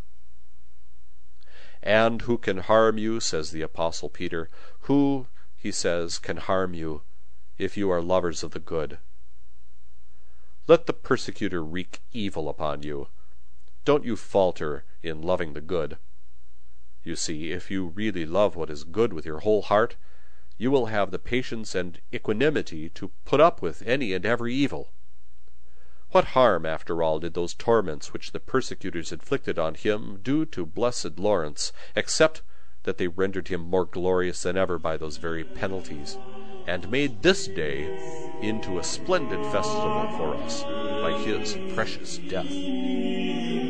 And 1.83 2.21
who 2.21 2.37
can 2.37 2.59
harm 2.59 2.97
you, 2.97 3.19
says 3.19 3.51
the 3.51 3.63
Apostle 3.63 4.09
Peter, 4.09 4.49
who 4.81 5.27
he 5.65 5.71
says, 5.71 6.19
can 6.19 6.37
harm 6.37 6.75
you 6.75 7.01
if 7.57 7.75
you 7.75 7.89
are 7.89 7.99
lovers 7.99 8.43
of 8.43 8.51
the 8.51 8.59
good. 8.59 8.99
Let 10.67 10.85
the 10.85 10.93
persecutor 10.93 11.63
wreak 11.63 12.01
evil 12.11 12.47
upon 12.47 12.83
you. 12.83 13.07
Don't 13.83 14.05
you 14.05 14.15
falter 14.15 14.85
in 15.01 15.23
loving 15.23 15.53
the 15.53 15.61
good. 15.61 15.97
You 17.03 17.15
see, 17.15 17.49
if 17.49 17.71
you 17.71 17.87
really 17.87 18.27
love 18.27 18.55
what 18.55 18.69
is 18.69 18.83
good 18.83 19.11
with 19.11 19.25
your 19.25 19.39
whole 19.39 19.63
heart, 19.63 19.95
you 20.55 20.69
will 20.69 20.85
have 20.85 21.09
the 21.09 21.17
patience 21.17 21.73
and 21.73 21.99
equanimity 22.13 22.87
to 22.89 23.09
put 23.25 23.41
up 23.41 23.59
with 23.59 23.81
any 23.87 24.13
and 24.13 24.23
every 24.23 24.53
evil. 24.53 24.91
What 26.11 26.35
harm, 26.37 26.67
after 26.67 27.01
all, 27.01 27.17
did 27.17 27.33
those 27.33 27.55
torments 27.55 28.13
which 28.13 28.33
the 28.33 28.39
persecutors 28.39 29.11
inflicted 29.11 29.57
on 29.57 29.73
him 29.73 30.19
do 30.21 30.45
to 30.45 30.63
blessed 30.63 31.17
Lawrence, 31.17 31.73
except 31.95 32.43
that 32.85 32.97
they 32.97 33.07
rendered 33.07 33.49
him 33.49 33.61
more 33.61 33.85
glorious 33.85 34.43
than 34.43 34.57
ever 34.57 34.79
by 34.79 34.95
those 34.95 35.17
very 35.17 35.43
penalties, 35.43 36.17
and 36.65 36.89
made 36.89 37.21
this 37.21 37.47
day 37.47 37.85
into 38.41 38.79
a 38.79 38.83
splendid 38.83 39.39
festival 39.51 40.07
for 40.17 40.35
us 40.35 40.63
by 40.63 41.11
his 41.23 41.57
precious 41.75 42.17
death. 42.29 43.64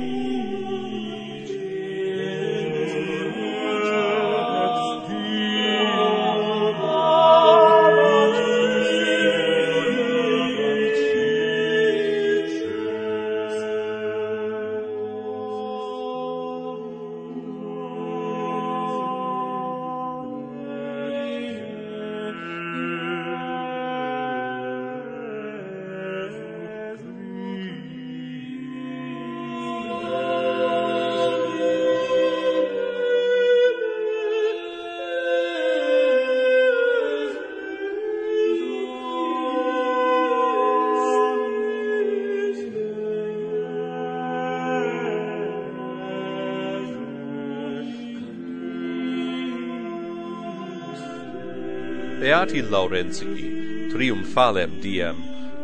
beati 52.25 52.63
Laurentii, 52.63 53.91
triumphalem 53.91 54.81
diem, 54.81 55.15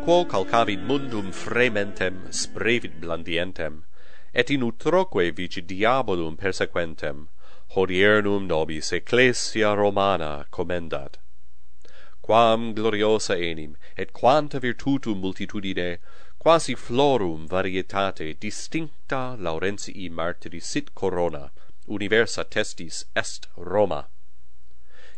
quo 0.04 0.24
calcavit 0.24 0.80
mundum 0.86 1.32
frementem, 1.32 2.28
sprevit 2.30 3.00
blandientem, 3.00 3.82
et 4.32 4.48
in 4.48 4.60
utroque 4.60 5.34
vici 5.34 5.60
diabolum 5.60 6.36
persequentem, 6.36 7.26
hodiernum 7.74 8.46
nobis 8.46 8.92
ecclesia 8.92 9.74
Romana 9.74 10.46
commendat. 10.52 11.16
Quam 12.22 12.72
gloriosa 12.76 13.36
enim, 13.36 13.76
et 13.96 14.12
quanta 14.12 14.60
virtutum 14.60 15.20
multitudine, 15.20 15.98
quasi 16.38 16.76
florum 16.76 17.48
varietate 17.48 18.38
distincta 18.38 19.36
Laurentii 19.36 20.08
martiri 20.08 20.62
sit 20.62 20.94
corona, 20.94 21.50
universa 21.88 22.44
testis 22.44 23.04
est 23.16 23.48
Roma 23.56 24.11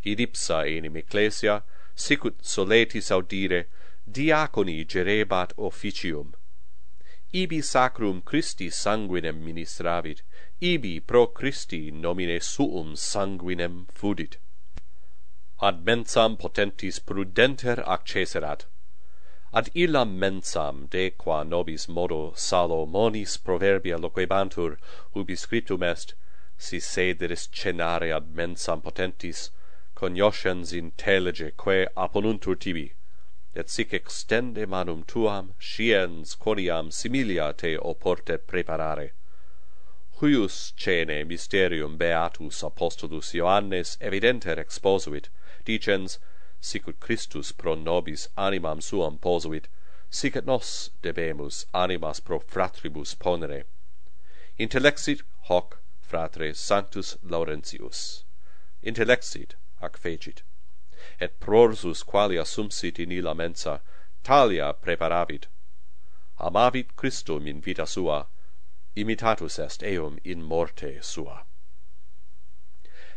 id 0.04 0.20
ipsa 0.20 0.66
enim 0.66 0.96
ecclesia 0.96 1.62
sicut 1.94 2.42
soletis 2.42 3.11
audire 3.11 3.66
diaconi 4.11 4.84
gerebat 4.84 5.52
officium. 5.56 6.34
Ibi 7.32 7.61
sacrum 7.62 8.23
Christi 8.23 8.68
sanguinem 8.70 9.42
ministravit 9.42 10.23
ibi 10.61 11.00
pro 11.00 11.26
Christi 11.26 11.90
nomine 11.90 12.40
suum 12.40 12.94
sanguinem 12.94 13.87
fudit. 13.92 14.37
Ad 15.61 15.84
mensam 15.84 16.37
potentis 16.37 16.99
prudenter 16.99 17.82
acceserat, 17.87 18.66
ad 19.52 19.70
illam 19.75 20.18
mensam 20.18 20.90
de 20.90 21.11
qua 21.11 21.44
nobis 21.44 21.88
modo 21.88 22.32
Salomonis 22.37 23.37
proverbia 23.37 23.96
loquebantur 23.96 24.78
ubi 25.14 25.37
scriptum 25.37 25.82
est 25.82 26.14
si 26.58 26.78
sederis 26.78 27.46
cenare 27.50 28.12
ad 28.12 28.34
mensam 28.34 28.82
potentis 28.82 29.50
cognoscens 29.94 30.72
intellege 30.72 31.50
quae 31.56 31.86
apponuntur 31.96 32.58
tibi 32.58 32.92
et 33.54 33.70
sic 33.70 33.90
extende 33.90 34.66
manum 34.66 35.04
tuam 35.04 35.54
sciens 35.60 36.34
quoniam 36.34 36.90
similia 36.90 37.52
te 37.56 37.76
oportet 37.76 38.46
preparare. 38.48 39.10
Huius 40.18 40.72
cene 40.76 41.24
mysterium 41.24 41.96
beatus 41.96 42.62
apostolus 42.64 43.32
Ioannes 43.32 43.96
evidenter 44.00 44.56
exposuit 44.58 45.28
dicens 45.64 46.18
sicut 46.60 46.98
Christus 46.98 47.52
pro 47.52 47.74
nobis 47.76 48.28
animam 48.36 48.82
suam 48.82 49.18
posuit 49.18 49.68
sic 50.10 50.34
et 50.34 50.46
nos 50.46 50.90
debemus 51.02 51.66
animas 51.72 52.18
pro 52.18 52.40
fratribus 52.40 53.14
ponere. 53.14 53.64
Intellexit 54.58 55.22
hoc 55.42 55.78
fratre 56.02 56.54
sanctus 56.56 57.16
laurentius. 57.24 58.24
Intellexit 58.82 59.54
ac 59.85 59.97
fecit. 59.97 60.43
Et 61.21 61.38
prorsus 61.38 62.03
qualia 62.03 62.45
sumsit 62.45 62.99
in 62.99 63.12
illa 63.12 63.35
mensa, 63.35 63.81
talia 64.23 64.73
preparavit. 64.73 65.47
Amavit 66.41 66.97
Christum 66.97 67.47
in 67.47 67.61
vita 67.61 67.87
sua, 67.87 68.26
imitatus 68.97 69.59
est 69.59 69.83
eum 69.83 70.19
in 70.25 70.43
morte 70.43 71.03
sua. 71.03 71.45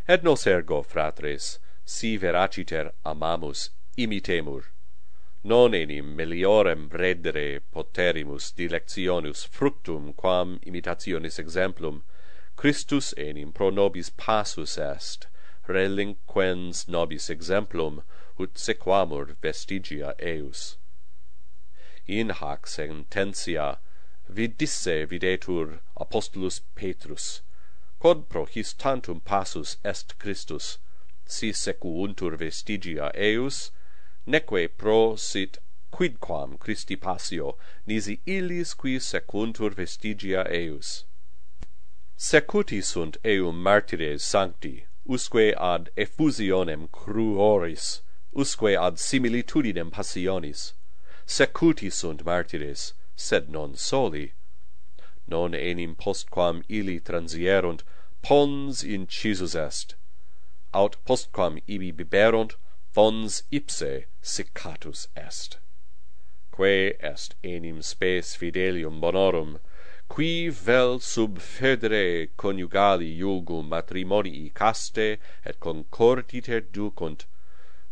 Et 0.08 0.24
nos 0.24 0.46
ergo, 0.46 0.84
fratres, 0.84 1.60
si 1.86 2.18
veraciter 2.18 2.92
amamus, 3.06 3.70
imitemur. 3.98 4.66
Non 5.44 5.74
enim 5.74 6.16
meliorem 6.16 6.90
redere 6.90 7.62
poterimus 7.74 8.52
dilectionus 8.54 9.48
fructum 9.48 10.14
quam 10.16 10.60
imitationis 10.66 11.40
exemplum, 11.40 12.04
Christus 12.56 13.14
enim 13.18 13.52
pro 13.54 13.70
nobis 13.70 14.10
passus 14.10 14.78
est, 14.78 15.28
relinquens 15.68 16.88
nobis 16.88 17.30
exemplum, 17.30 18.04
ut 18.40 18.54
sequamur 18.56 19.36
vestigia 19.42 20.14
eius. 20.20 20.78
In 22.08 22.30
hac 22.30 22.66
sententia 22.66 23.78
vidisse 24.30 25.06
videtur 25.08 25.80
apostolus 26.00 26.62
Petrus, 26.76 27.42
quod 28.00 28.30
pro 28.30 28.46
his 28.46 28.74
tantum 28.74 29.20
passus 29.20 29.78
est 29.84 30.18
Christus, 30.20 30.78
si 31.26 31.52
sequuntur 31.52 32.38
vestigia 32.38 33.12
eius, 33.16 33.72
neque 34.26 34.70
pro 34.78 35.16
sit 35.16 35.58
quidquam 35.92 36.60
Christi 36.60 36.96
passio, 36.96 37.58
nisi 37.86 38.20
illis 38.26 38.74
qui 38.74 39.00
secuntur 39.00 39.74
vestigia 39.74 40.46
eius. 40.52 41.06
Secuti 42.18 42.84
sunt 42.84 43.18
eum 43.24 43.64
martires 43.64 44.22
sancti, 44.22 44.86
usque 45.08 45.54
ad 45.58 45.90
effusionem 45.96 46.90
cruoris, 46.92 48.02
usque 48.34 48.76
ad 48.76 48.98
similitudinem 48.98 49.90
passionis, 49.90 50.74
secuti 51.26 51.90
sunt 51.90 52.26
martires, 52.26 52.94
sed 53.16 53.50
non 53.50 53.76
soli. 53.76 54.34
Non 55.28 55.54
enim 55.54 55.96
postquam 55.96 56.64
ili 56.70 57.00
transierunt, 57.00 57.84
pons 58.22 58.84
incisus 58.84 59.56
est, 59.56 59.96
aut 60.74 60.98
postquam 61.06 61.62
ibi 61.68 61.92
biberunt, 61.92 62.56
fons 62.94 63.44
ipse 63.52 64.06
sicatus 64.22 65.08
est. 65.16 65.58
Quae 66.52 66.94
est 67.00 67.36
enim 67.44 67.82
spes 67.82 68.36
fidelium 68.36 69.00
bonorum, 69.00 69.60
qui 70.10 70.48
vel 70.48 71.00
sub 71.00 71.38
federe 71.38 72.30
coniugali 72.38 73.18
iugum 73.20 73.68
matrimonii 73.68 74.54
caste 74.54 75.18
et 75.46 75.60
concorditer 75.60 76.62
ducunt, 76.62 77.26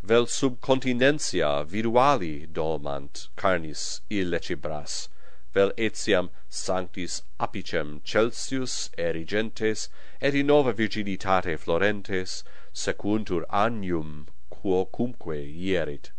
vel 0.01 0.25
sub 0.25 0.61
continentia 0.61 1.65
viduali 1.65 2.47
domant 2.51 3.27
carnis 3.35 3.99
illecibras, 4.09 5.09
vel 5.53 5.71
etiam 5.77 6.29
sanctis 6.49 7.21
apicem 7.39 8.01
Celsius 8.03 8.89
erigentes, 8.97 9.89
et 10.21 10.33
in 10.33 10.47
nova 10.47 10.73
virginitate 10.73 11.57
florentes, 11.57 12.43
secuntur 12.73 13.45
annum 13.49 14.27
quocumque 14.49 15.37
ierit. 15.53 16.11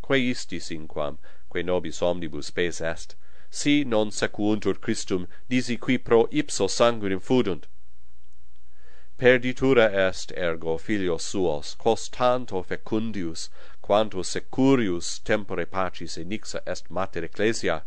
Quae 0.00 0.20
istis 0.30 0.70
inquam, 0.70 1.18
quae 1.50 1.62
nobis 1.62 2.00
omnibus 2.02 2.46
spes 2.46 2.80
est, 2.80 3.16
si 3.54 3.84
non 3.84 4.10
sequuntur 4.10 4.80
Christum, 4.80 5.28
disi 5.48 5.76
qui 5.78 5.96
pro 5.96 6.26
ipso 6.32 6.66
sanguinem 6.66 7.20
fudunt. 7.20 7.68
Perditura 9.16 9.92
est 10.08 10.32
ergo 10.36 10.76
filios 10.76 11.22
suos, 11.22 11.76
quos 11.76 12.08
tanto 12.08 12.64
fecundius, 12.64 13.48
quanto 13.80 14.24
securius 14.24 15.20
tempore 15.20 15.66
pacis 15.66 16.18
enixa 16.18 16.62
est 16.66 16.90
mater 16.90 17.22
ecclesia. 17.22 17.84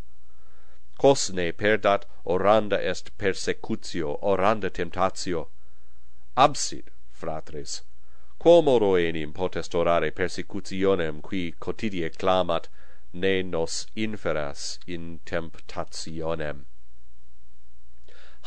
Quos 0.97 1.31
ne 1.31 1.51
perdat, 1.51 2.05
oranda 2.25 2.79
est 2.81 3.11
persecutio, 3.17 4.17
oranda 4.21 4.69
temptatio. 4.69 5.49
Absit, 6.37 6.89
fratres, 7.11 7.81
quomodo 8.39 8.95
enim 8.95 9.33
potest 9.33 9.75
orare 9.75 10.11
persecutionem 10.11 11.21
qui 11.21 11.51
cotidie 11.59 12.09
clamat 12.09 12.69
ne 13.13 13.41
nos 13.41 13.87
inferas 13.95 14.79
in 14.85 15.19
temptationem. 15.25 16.65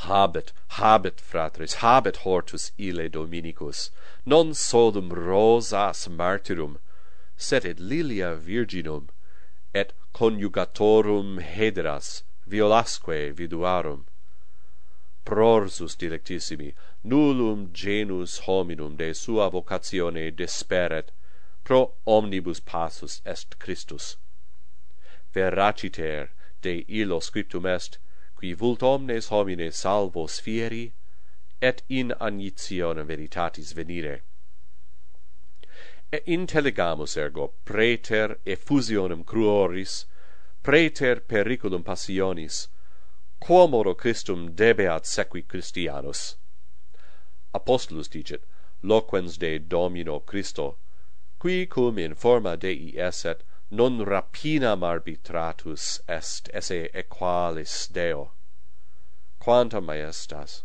Habet, 0.05 0.53
habet, 0.71 1.17
fratres, 1.17 1.75
habet 1.77 2.17
hortus 2.19 2.73
ille 2.79 3.09
Dominicus, 3.11 3.91
non 4.25 4.55
sodum 4.55 5.11
rosas 5.11 6.09
martyrum, 6.09 6.79
sed 7.37 7.65
et 7.65 7.79
lilia 7.79 8.35
virginum, 8.35 9.09
et 9.75 9.93
conjugatorum 10.15 11.39
hederas, 11.41 12.23
violasque 12.49 13.35
viduarum. 13.35 14.07
Prorsus 15.25 15.97
dilectissimi, 15.97 16.75
nullum 17.05 17.73
genus 17.73 18.41
hominum 18.41 18.97
de 18.97 19.13
sua 19.13 19.51
vocatione 19.51 20.35
desperet, 20.35 21.11
pro 21.63 21.93
omnibus 22.07 22.61
passus 22.61 23.21
est 23.25 23.59
Christus 23.59 24.17
veraciter 25.35 26.31
de 26.63 26.85
illo 26.89 27.21
scriptum 27.21 27.67
est 27.67 27.99
qui 28.39 28.53
vult 28.55 28.83
omnes 28.83 29.29
homines 29.29 29.77
salvos 29.77 30.41
fieri 30.41 30.93
et 31.61 31.83
in 31.89 32.13
agnitionem 32.21 33.07
veritatis 33.07 33.73
venire. 33.73 34.21
E 36.13 36.21
intelligamus 36.27 37.17
ergo 37.17 37.53
praeter 37.65 38.37
effusionem 38.47 39.25
cruoris 39.25 40.07
praeter 40.63 41.21
periculum 41.21 41.85
passionis 41.85 42.69
quomodo 43.41 43.97
Christum 43.97 44.55
debeat 44.55 45.05
sequi 45.05 45.47
Christianus. 45.47 46.37
Apostolus 47.55 48.09
dicit 48.09 48.43
loquens 48.83 49.39
de 49.39 49.59
domino 49.59 50.21
Christo 50.21 50.77
qui 51.39 51.67
cum 51.67 51.99
in 51.99 52.15
forma 52.15 52.57
Dei 52.57 52.95
esset 52.97 53.43
non 53.73 54.05
rapinam 54.05 54.83
arbitratus 54.83 56.01
est 56.09 56.51
esse 56.53 56.89
equalis 56.93 57.87
Deo. 57.93 58.33
Quantam 59.41 59.87
maestas? 59.87 60.63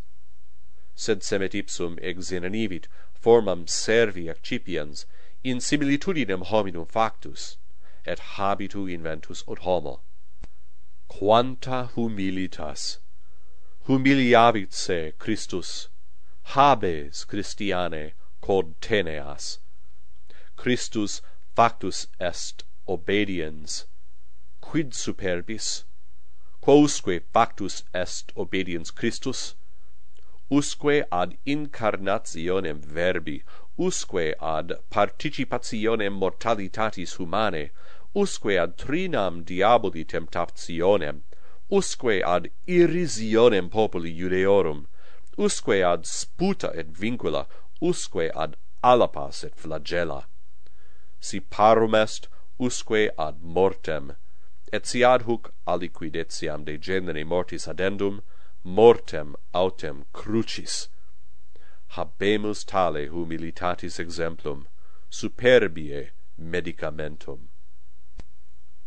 Sed 0.96 1.22
semet 1.22 1.52
ipsum 1.52 2.00
exinanivit 2.00 2.86
formam 3.14 3.70
servi 3.70 4.26
accipiens 4.26 5.06
in 5.44 5.58
similitudinem 5.58 6.46
hominum 6.46 6.88
factus 6.88 7.58
et 8.06 8.20
habitu 8.38 8.88
inventus 8.90 9.44
ut 9.48 9.60
homo. 9.60 10.00
Quanta 11.08 11.92
humilitas! 11.96 12.98
Humiliavit 13.88 14.74
se 14.74 15.12
Christus 15.20 15.90
habes 16.56 17.24
Christiane 17.24 18.14
quod 18.42 18.74
teneas. 18.82 19.60
Christus 20.56 21.22
factus 21.56 22.08
est 22.20 22.64
obediens 22.88 23.86
quid 24.62 24.94
superbis? 24.94 25.86
Quousque 26.62 27.22
factus 27.34 27.84
est 27.94 28.32
obediens 28.36 28.90
Christus? 28.90 29.56
Usque 30.50 31.06
ad 31.12 31.38
incarnationem 31.46 32.80
verbi? 32.80 33.44
Usque 33.78 34.34
ad 34.40 34.74
participationem 34.92 36.14
mortalitatis 36.14 37.16
humanae? 37.18 37.72
Usque 38.14 38.58
ad 38.58 38.78
trinam 38.78 39.44
diaboli 39.44 40.06
temptationem? 40.06 41.22
Usque 41.70 42.22
ad 42.24 42.50
irrisionem 42.68 43.70
populi 43.70 44.12
judeorum? 44.16 44.88
Usque 45.38 45.84
ad 45.84 46.06
sputa 46.06 46.72
et 46.76 46.94
vincula? 46.94 47.48
Usque 47.82 48.32
ad 48.36 48.56
alapas 48.84 49.44
et 49.44 49.56
flagella? 49.56 50.26
Si 51.20 51.40
parum 51.40 51.96
est 51.96 52.28
usque 52.60 53.10
ad 53.18 53.42
mortem, 53.42 54.16
et 54.72 54.86
si 54.86 55.04
ad 55.04 55.24
huc 55.24 55.52
aliquid 55.68 56.16
etiam 56.16 56.66
de 56.66 56.78
genere 56.78 57.24
mortis 57.24 57.68
adendum, 57.68 58.22
mortem 58.64 59.36
autem 59.54 60.06
crucis. 60.14 60.88
Habemus 61.96 62.66
tale 62.66 63.08
humilitatis 63.08 64.00
exemplum, 64.00 64.68
superbie 65.10 66.10
medicamentum. 66.40 67.48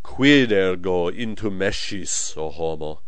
Quid 0.02 0.52
ergo 0.52 1.10
intumescis, 1.10 2.36
o 2.36 2.50
homo, 2.50 3.02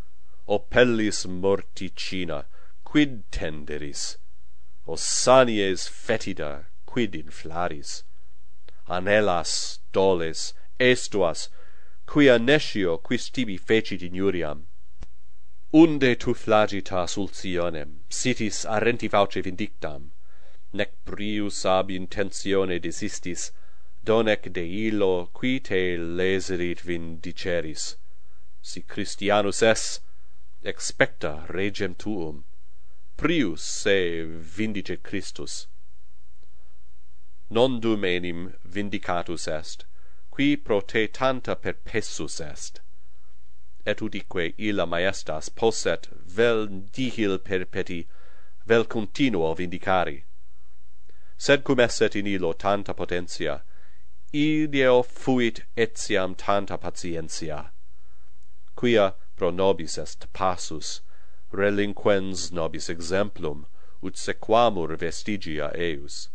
o 0.46 0.58
pellis 0.58 1.26
morticina, 1.26 2.44
quid 2.84 3.24
tenderis? 3.30 4.16
O 4.86 4.94
sanies 4.94 5.88
fetida, 5.88 6.66
quid 6.86 7.12
inflaris? 7.12 8.02
anhelas 8.98 9.78
doles 9.92 10.52
estuas 10.78 11.48
quia 12.06 12.36
nescio 12.38 12.98
quis 13.06 13.30
tibi 13.30 13.56
fecit 13.56 14.02
injuriam 14.08 14.66
unde 15.72 16.14
tu 16.16 16.34
flagitas 16.34 17.16
ulcionem 17.24 17.90
sitis 18.20 18.64
arrenti 18.76 19.08
fauce 19.08 19.40
vindictam 19.48 20.10
nec 20.72 20.92
prius 21.04 21.64
ab 21.76 21.88
intentione 22.00 22.78
desistis 22.88 23.50
donec 24.02 24.52
de 24.52 24.64
illo 24.86 25.26
qui 25.26 25.60
te 25.60 25.98
leserit 25.98 26.80
vindiceris. 26.80 27.96
Si 28.62 28.80
Christianus 28.82 29.62
es 29.62 30.00
expecta 30.64 31.46
regem 31.48 31.94
tuum. 31.94 32.44
Prius 33.16 33.62
se 33.62 34.24
vindicet 34.24 35.02
Christus 35.02 35.66
nondum 37.50 38.04
enim 38.04 38.54
vindicatus 38.64 39.48
est, 39.48 39.84
qui 40.30 40.56
pro 40.56 40.80
te 40.80 41.06
tanta 41.06 41.56
perpessus 41.56 42.40
est. 42.40 42.80
Et 43.84 44.00
udique 44.00 44.54
illa 44.58 44.86
maestas 44.86 45.48
posset 45.48 46.08
vel 46.24 46.66
dihil 46.66 47.38
perpeti, 47.38 48.06
vel 48.66 48.84
continuo 48.84 49.54
vindicari. 49.56 50.22
Sed 51.36 51.64
cum 51.64 51.80
esset 51.80 52.14
in 52.14 52.26
illo 52.26 52.52
tanta 52.52 52.94
potentia, 52.94 53.62
ideo 54.32 55.02
fuit 55.04 55.64
etiam 55.76 56.36
tanta 56.36 56.78
patientia, 56.78 57.70
quia 58.76 59.14
pro 59.36 59.50
nobis 59.50 59.98
est 59.98 60.26
passus, 60.32 61.00
relinquens 61.52 62.52
nobis 62.52 62.88
exemplum, 62.88 63.66
ut 64.02 64.14
sequamur 64.14 64.96
vestigia 64.96 65.74
eius 65.76 66.28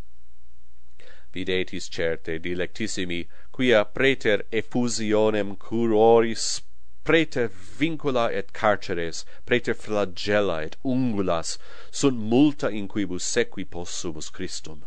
videtis 1.36 1.90
certe 1.90 2.40
dilectissimi, 2.40 3.28
quia 3.52 3.84
preter 3.84 4.44
effusionem 4.52 5.56
curoris, 5.58 6.62
preter 7.04 7.50
vincula 7.50 8.32
et 8.32 8.54
carceres, 8.54 9.26
preter 9.46 9.76
flagella 9.76 10.64
et 10.64 10.76
ungulas, 10.84 11.58
sunt 11.92 12.18
multa 12.18 12.70
in 12.70 12.88
quibus 12.88 13.24
sequi 13.24 13.66
possumus 13.66 14.32
Christum. 14.32 14.86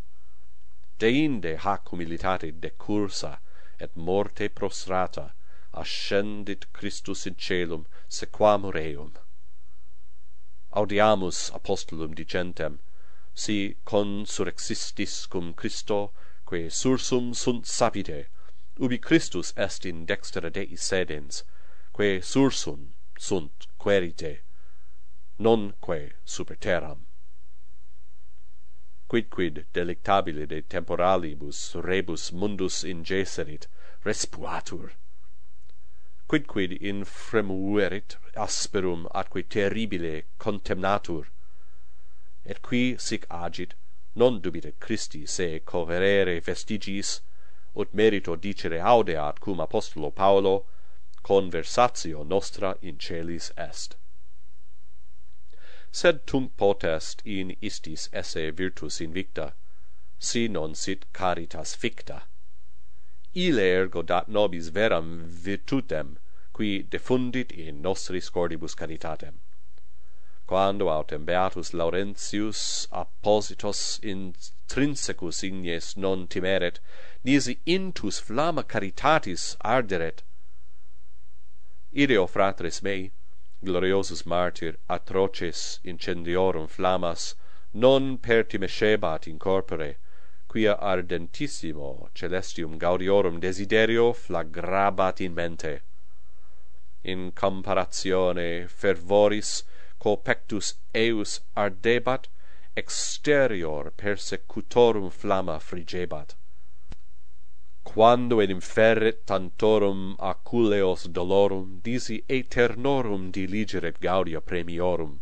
Deinde 0.99 1.57
hac 1.59 1.91
humilitate 1.91 2.51
decursa, 2.61 3.39
et 3.79 3.97
morte 3.97 4.49
prostrata, 4.49 5.31
ascendit 5.73 6.67
Christus 6.73 7.27
in 7.27 7.37
celum, 7.37 7.87
sequamur 8.09 8.75
eum. 8.75 9.13
Audiamus 10.73 11.51
apostolum 11.53 12.15
dicentem, 12.15 12.81
si 13.33 13.77
consurrexistis 13.87 15.29
cum 15.29 15.55
Christo 15.55 16.11
quae 16.49 16.71
sursum 16.71 17.35
sunt 17.35 17.67
sapide 17.67 18.27
ubi 18.79 18.97
Christus 18.97 19.53
est 19.55 19.85
in 19.85 20.07
dextra 20.07 20.51
Dei 20.51 20.75
sedens 20.77 21.43
quae 21.93 22.23
sursum 22.23 22.95
sunt 23.19 23.67
querite 23.79 24.39
nonque 25.39 26.13
super 26.25 26.57
terram 26.57 27.05
quidquid 29.09 29.67
delectabile 29.75 30.47
de 30.49 30.63
temporalibus 30.63 31.75
rebus 31.85 32.31
mundus 32.33 32.83
ingeserit 32.83 33.67
respuatur? 34.05 34.93
Quidquid 36.29 36.73
in 36.73 37.05
fremuerit 37.05 38.17
asperum 38.35 39.07
atque 39.15 39.47
terribile 39.49 40.25
contemnatur? 40.39 41.27
Et 42.47 42.63
qui 42.63 42.97
sic 42.99 43.27
agit 43.31 43.75
non 44.19 44.41
dubite 44.41 44.73
Christi 44.81 45.27
se 45.27 45.61
coverere 45.65 46.41
vestigis, 46.41 47.21
ut 47.75 47.95
merito 47.95 48.35
dicere 48.35 48.81
audeat 48.81 49.39
cum 49.39 49.61
apostolo 49.61 50.11
Paulo, 50.11 50.67
conversatio 51.23 52.25
nostra 52.25 52.77
in 52.81 52.99
celis 52.99 53.53
est. 53.57 53.97
Sed 55.93 56.27
tunc 56.27 56.57
potest 56.57 57.23
in 57.25 57.57
istis 57.63 58.09
esse 58.13 58.51
virtus 58.51 59.01
invicta, 59.01 59.55
si 60.19 60.49
non 60.49 60.75
sit 60.75 61.07
caritas 61.13 61.77
ficta. 61.77 62.23
Ile 63.37 63.63
ergo 63.63 64.03
dat 64.03 64.29
nobis 64.29 64.69
veram 64.71 65.29
virtutem, 65.29 66.19
qui 66.53 66.83
defundit 66.83 67.53
in 67.53 67.81
nostris 67.81 68.29
cordibus 68.31 68.75
caritatem 68.75 69.39
quando 70.49 70.89
autem 70.89 71.27
beatus 71.27 71.75
Laurentius 71.75 72.89
appositos 72.91 74.01
intrinsecus 74.03 75.43
ignes 75.45 75.95
non 75.95 76.27
timeret, 76.27 76.79
nisi 77.23 77.59
intus 77.67 78.19
flamma 78.19 78.65
caritatis 78.65 79.57
arderet. 79.63 80.23
Ideo, 81.95 82.27
fratres 82.27 82.83
mei, 82.83 83.11
gloriosus 83.63 84.25
martyr 84.25 84.79
atroces 84.89 85.81
incendiorum 85.85 86.67
flammas, 86.67 87.35
non 87.75 88.17
pertimescebat 88.17 89.27
in 89.27 89.39
corpore, 89.39 89.97
quia 90.49 90.79
ardentissimo 90.81 92.09
celestium 92.15 92.79
gaudiorum 92.79 93.39
desiderio 93.39 94.15
flagrabat 94.15 95.21
in 95.21 95.35
mente. 95.35 95.83
In 97.05 97.33
comparazione 97.35 98.67
fervoris 98.67 99.63
quo 99.99 100.17
pectus 100.17 100.75
eius 100.95 101.41
ardebat 101.57 102.29
exterior 102.77 103.91
persecutorum 103.91 105.11
flamma 105.11 105.59
frigebat. 105.59 106.35
Quando 107.85 108.39
in 108.41 108.51
inferret 108.51 109.27
tantorum 109.27 110.17
aculeos 110.19 111.09
dolorum 111.09 111.81
disi 111.83 112.23
aeternorum 112.29 113.33
diligeret 113.33 113.99
gaudia 113.99 114.41
premiorum. 114.41 115.21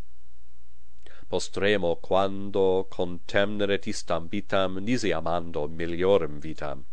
Postremo 1.31 1.97
quando 1.97 2.87
contemneret 2.91 3.87
istam 3.87 4.29
vitam 4.29 4.85
nisi 4.85 5.11
amando 5.13 5.67
meliorem 5.69 6.41
vitam. 6.41 6.85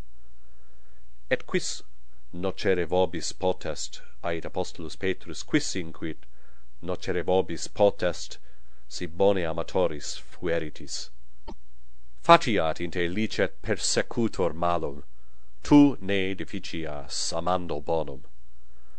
Et 1.29 1.45
quis 1.45 1.83
nocere 2.31 2.85
vobis 2.85 3.33
potest 3.33 4.01
ait 4.23 4.45
apostolus 4.45 4.95
petrus 4.95 5.43
quis 5.43 5.75
inquit? 5.75 6.25
nocere 6.83 7.23
vobis 7.23 7.67
potest, 7.67 8.37
si 8.87 9.05
bone 9.05 9.43
amatoris 9.43 10.19
fueritis. 10.19 11.09
Faciat 12.23 12.79
in 12.79 12.91
te 12.91 13.07
licet 13.07 13.61
persecutor 13.61 14.53
malum, 14.53 15.03
tu 15.63 15.97
ne 16.01 16.35
deficias 16.35 17.33
amando 17.33 17.81
bonum. 17.81 18.23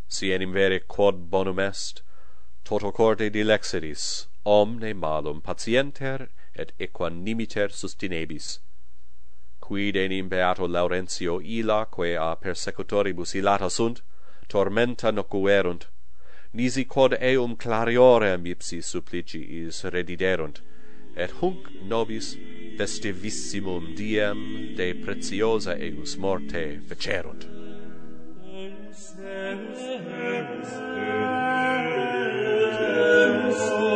Si 0.09 0.33
enim 0.33 0.53
vere 0.53 0.81
quod 0.81 1.31
bonum 1.31 1.59
est, 1.59 2.03
toto 2.65 2.91
corde 2.91 3.31
dilexeris, 3.31 4.27
omne 4.45 4.95
malum 4.95 5.41
patienter 5.41 6.29
et 6.55 6.73
equanimiter 6.79 7.69
sustinebis. 7.71 8.59
Quid 9.61 9.97
enim 9.97 10.29
beato 10.29 10.67
Laurentio 10.67 11.41
illa, 11.41 11.87
quae 11.87 12.17
a 12.17 12.37
persecutoribus 12.37 13.35
illata 13.35 13.71
sunt, 13.71 14.03
tormenta 14.49 15.11
nocuerunt, 15.11 15.87
nisi 16.55 16.85
quod 16.85 17.17
eum 17.21 17.57
clariorem 17.57 18.47
ipsi 18.47 18.81
suppliciis 18.83 19.83
rediderunt, 19.95 20.61
et 21.17 21.31
hunc 21.41 21.69
nobis 21.91 22.37
festivissimum 22.79 23.95
diem 23.99 24.39
de 24.79 24.93
preciosa 25.05 25.75
eius 25.79 26.17
morte 26.17 26.65
fecerunt. 26.89 27.47
Deus, 28.45 29.15
Deus, 29.19 29.79
Deus, 32.79 33.94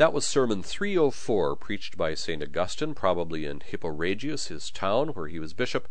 That 0.00 0.14
was 0.14 0.26
Sermon 0.26 0.62
304, 0.62 1.56
preached 1.56 1.98
by 1.98 2.14
St. 2.14 2.42
Augustine, 2.42 2.94
probably 2.94 3.44
in 3.44 3.60
Hippo 3.60 3.90
Regius, 3.90 4.46
his 4.46 4.70
town, 4.70 5.08
where 5.08 5.28
he 5.28 5.38
was 5.38 5.52
bishop, 5.52 5.86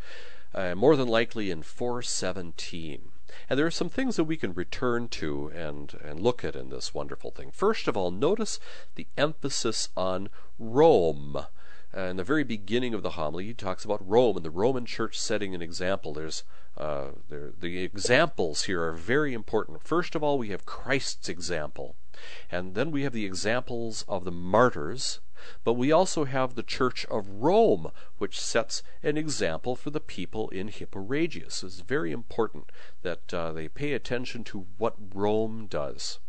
uh, 0.51 0.73
more 0.73 0.95
than 0.95 1.07
likely 1.07 1.51
in 1.51 1.61
417. 1.61 3.11
And 3.47 3.59
there 3.59 3.67
are 3.67 3.69
some 3.69 3.87
things 3.87 4.15
that 4.15 4.23
we 4.23 4.35
can 4.35 4.55
return 4.55 5.09
to 5.09 5.51
and, 5.53 5.95
and 6.03 6.19
look 6.19 6.43
at 6.43 6.55
in 6.55 6.69
this 6.69 6.91
wonderful 6.91 7.29
thing. 7.29 7.51
First 7.51 7.87
of 7.87 7.95
all, 7.95 8.09
notice 8.09 8.59
the 8.95 9.05
emphasis 9.15 9.89
on 9.95 10.29
Rome. 10.57 11.45
Uh, 11.95 12.01
in 12.01 12.17
the 12.17 12.23
very 12.23 12.43
beginning 12.43 12.95
of 12.95 13.03
the 13.03 13.11
homily, 13.11 13.45
he 13.45 13.53
talks 13.53 13.85
about 13.85 14.03
Rome 14.03 14.37
and 14.37 14.45
the 14.45 14.49
Roman 14.49 14.87
Church 14.87 15.19
setting 15.19 15.53
an 15.53 15.61
example. 15.61 16.13
There's 16.13 16.43
uh, 16.75 17.09
there, 17.29 17.51
the 17.59 17.83
examples 17.83 18.63
here 18.63 18.81
are 18.81 18.93
very 18.93 19.35
important. 19.35 19.83
First 19.83 20.15
of 20.15 20.23
all, 20.23 20.39
we 20.39 20.49
have 20.49 20.65
Christ's 20.65 21.29
example. 21.29 21.95
And 22.51 22.75
then 22.75 22.91
we 22.91 23.03
have 23.03 23.13
the 23.13 23.25
examples 23.25 24.03
of 24.07 24.25
the 24.25 24.31
martyrs, 24.31 25.19
but 25.63 25.73
we 25.73 25.91
also 25.91 26.25
have 26.25 26.55
the 26.55 26.63
Church 26.63 27.05
of 27.05 27.27
Rome, 27.27 27.91
which 28.17 28.39
sets 28.39 28.83
an 29.03 29.17
example 29.17 29.75
for 29.75 29.89
the 29.89 29.99
people 29.99 30.49
in 30.49 30.67
Hippo 30.67 30.99
Regius. 30.99 31.63
It's 31.63 31.79
very 31.79 32.11
important 32.11 32.71
that 33.03 33.33
uh, 33.33 33.51
they 33.51 33.67
pay 33.67 33.93
attention 33.93 34.43
to 34.45 34.67
what 34.77 34.95
Rome 35.13 35.67
does. 35.67 36.19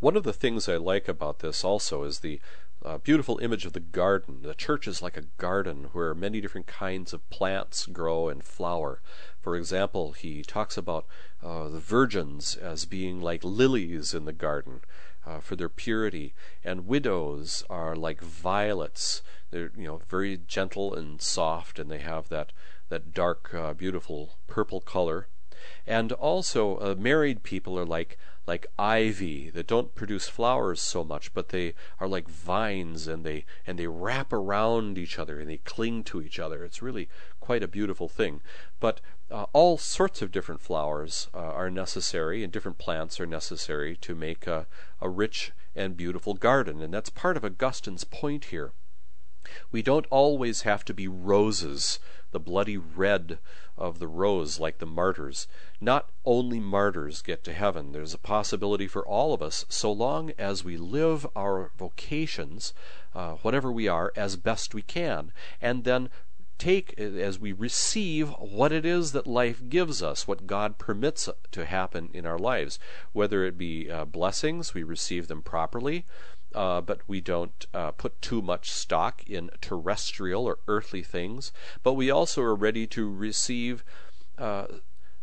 One 0.00 0.16
of 0.16 0.24
the 0.24 0.32
things 0.32 0.68
I 0.68 0.76
like 0.76 1.08
about 1.08 1.40
this 1.40 1.62
also 1.62 2.04
is 2.04 2.20
the 2.20 2.40
uh, 2.82 2.98
beautiful 2.98 3.38
image 3.38 3.66
of 3.66 3.74
the 3.74 3.80
garden. 3.80 4.40
The 4.42 4.54
church 4.54 4.88
is 4.88 5.02
like 5.02 5.16
a 5.16 5.26
garden 5.36 5.90
where 5.92 6.14
many 6.14 6.40
different 6.40 6.66
kinds 6.66 7.12
of 7.12 7.28
plants 7.28 7.86
grow 7.86 8.28
and 8.28 8.42
flower. 8.42 9.02
For 9.40 9.56
example, 9.56 10.12
he 10.12 10.42
talks 10.42 10.76
about 10.76 11.06
uh, 11.42 11.68
the 11.68 11.80
virgins 11.80 12.56
as 12.56 12.84
being 12.84 13.20
like 13.20 13.42
lilies 13.42 14.12
in 14.12 14.26
the 14.26 14.32
garden 14.32 14.80
uh, 15.26 15.40
for 15.40 15.56
their 15.56 15.68
purity, 15.68 16.34
and 16.64 16.86
widows 16.86 17.64
are 17.70 17.96
like 17.96 18.20
violets. 18.20 19.22
They're 19.50 19.72
you 19.76 19.86
know 19.86 20.02
very 20.08 20.38
gentle 20.46 20.94
and 20.94 21.20
soft, 21.20 21.78
and 21.78 21.90
they 21.90 21.98
have 21.98 22.28
that 22.28 22.52
that 22.90 23.14
dark, 23.14 23.54
uh, 23.54 23.72
beautiful 23.72 24.36
purple 24.46 24.80
color. 24.80 25.28
And 25.86 26.12
also, 26.12 26.78
uh, 26.78 26.94
married 26.98 27.42
people 27.42 27.78
are 27.78 27.86
like 27.86 28.18
like 28.46 28.66
ivy 28.78 29.50
that 29.50 29.66
don't 29.66 29.94
produce 29.94 30.28
flowers 30.28 30.80
so 30.80 31.04
much, 31.04 31.32
but 31.32 31.50
they 31.50 31.74
are 32.00 32.08
like 32.08 32.28
vines 32.28 33.06
and 33.06 33.24
they 33.24 33.44
and 33.66 33.78
they 33.78 33.86
wrap 33.86 34.32
around 34.32 34.98
each 34.98 35.18
other 35.18 35.38
and 35.38 35.48
they 35.48 35.58
cling 35.58 36.02
to 36.04 36.20
each 36.20 36.38
other. 36.38 36.64
It's 36.64 36.82
really 36.82 37.08
quite 37.38 37.62
a 37.62 37.68
beautiful 37.68 38.08
thing. 38.08 38.40
But 38.80 39.00
uh, 39.30 39.46
all 39.52 39.78
sorts 39.78 40.22
of 40.22 40.32
different 40.32 40.60
flowers 40.60 41.28
uh, 41.34 41.38
are 41.38 41.70
necessary 41.70 42.42
and 42.42 42.52
different 42.52 42.78
plants 42.78 43.20
are 43.20 43.26
necessary 43.26 43.96
to 43.96 44.14
make 44.14 44.46
a, 44.46 44.66
a 45.00 45.08
rich 45.08 45.52
and 45.74 45.96
beautiful 45.96 46.34
garden, 46.34 46.82
and 46.82 46.92
that's 46.92 47.10
part 47.10 47.36
of 47.36 47.44
Augustine's 47.44 48.04
point 48.04 48.46
here. 48.46 48.72
We 49.72 49.82
don't 49.82 50.06
always 50.10 50.62
have 50.62 50.84
to 50.84 50.94
be 50.94 51.08
roses, 51.08 51.98
the 52.30 52.40
bloody 52.40 52.76
red 52.76 53.38
of 53.76 53.98
the 53.98 54.06
rose 54.06 54.60
like 54.60 54.78
the 54.78 54.86
martyrs. 54.86 55.48
Not 55.80 56.10
only 56.24 56.60
martyrs 56.60 57.22
get 57.22 57.42
to 57.44 57.52
heaven. 57.52 57.92
There's 57.92 58.14
a 58.14 58.18
possibility 58.18 58.86
for 58.86 59.06
all 59.06 59.32
of 59.32 59.42
us, 59.42 59.64
so 59.68 59.90
long 59.90 60.32
as 60.38 60.62
we 60.62 60.76
live 60.76 61.26
our 61.34 61.70
vocations, 61.78 62.74
uh, 63.14 63.34
whatever 63.42 63.72
we 63.72 63.88
are, 63.88 64.12
as 64.14 64.36
best 64.36 64.74
we 64.74 64.82
can, 64.82 65.32
and 65.60 65.84
then 65.84 66.10
take 66.60 66.96
as 66.98 67.40
we 67.40 67.52
receive 67.52 68.28
what 68.38 68.70
it 68.70 68.86
is 68.86 69.10
that 69.12 69.26
life 69.26 69.68
gives 69.68 70.02
us, 70.02 70.28
what 70.28 70.46
God 70.46 70.78
permits 70.78 71.28
to 71.50 71.64
happen 71.64 72.10
in 72.12 72.26
our 72.26 72.38
lives. 72.38 72.78
Whether 73.12 73.44
it 73.44 73.58
be 73.58 73.90
uh, 73.90 74.04
blessings, 74.04 74.74
we 74.74 74.84
receive 74.84 75.26
them 75.26 75.42
properly 75.42 76.06
uh, 76.54 76.80
but 76.80 77.00
we 77.06 77.20
don't 77.20 77.66
uh, 77.72 77.92
put 77.92 78.20
too 78.20 78.42
much 78.42 78.70
stock 78.70 79.22
in 79.28 79.50
terrestrial 79.60 80.46
or 80.46 80.58
earthly 80.66 81.02
things. 81.02 81.52
But 81.82 81.94
we 81.94 82.10
also 82.10 82.42
are 82.42 82.54
ready 82.54 82.86
to 82.88 83.08
receive 83.08 83.84
uh, 84.38 84.66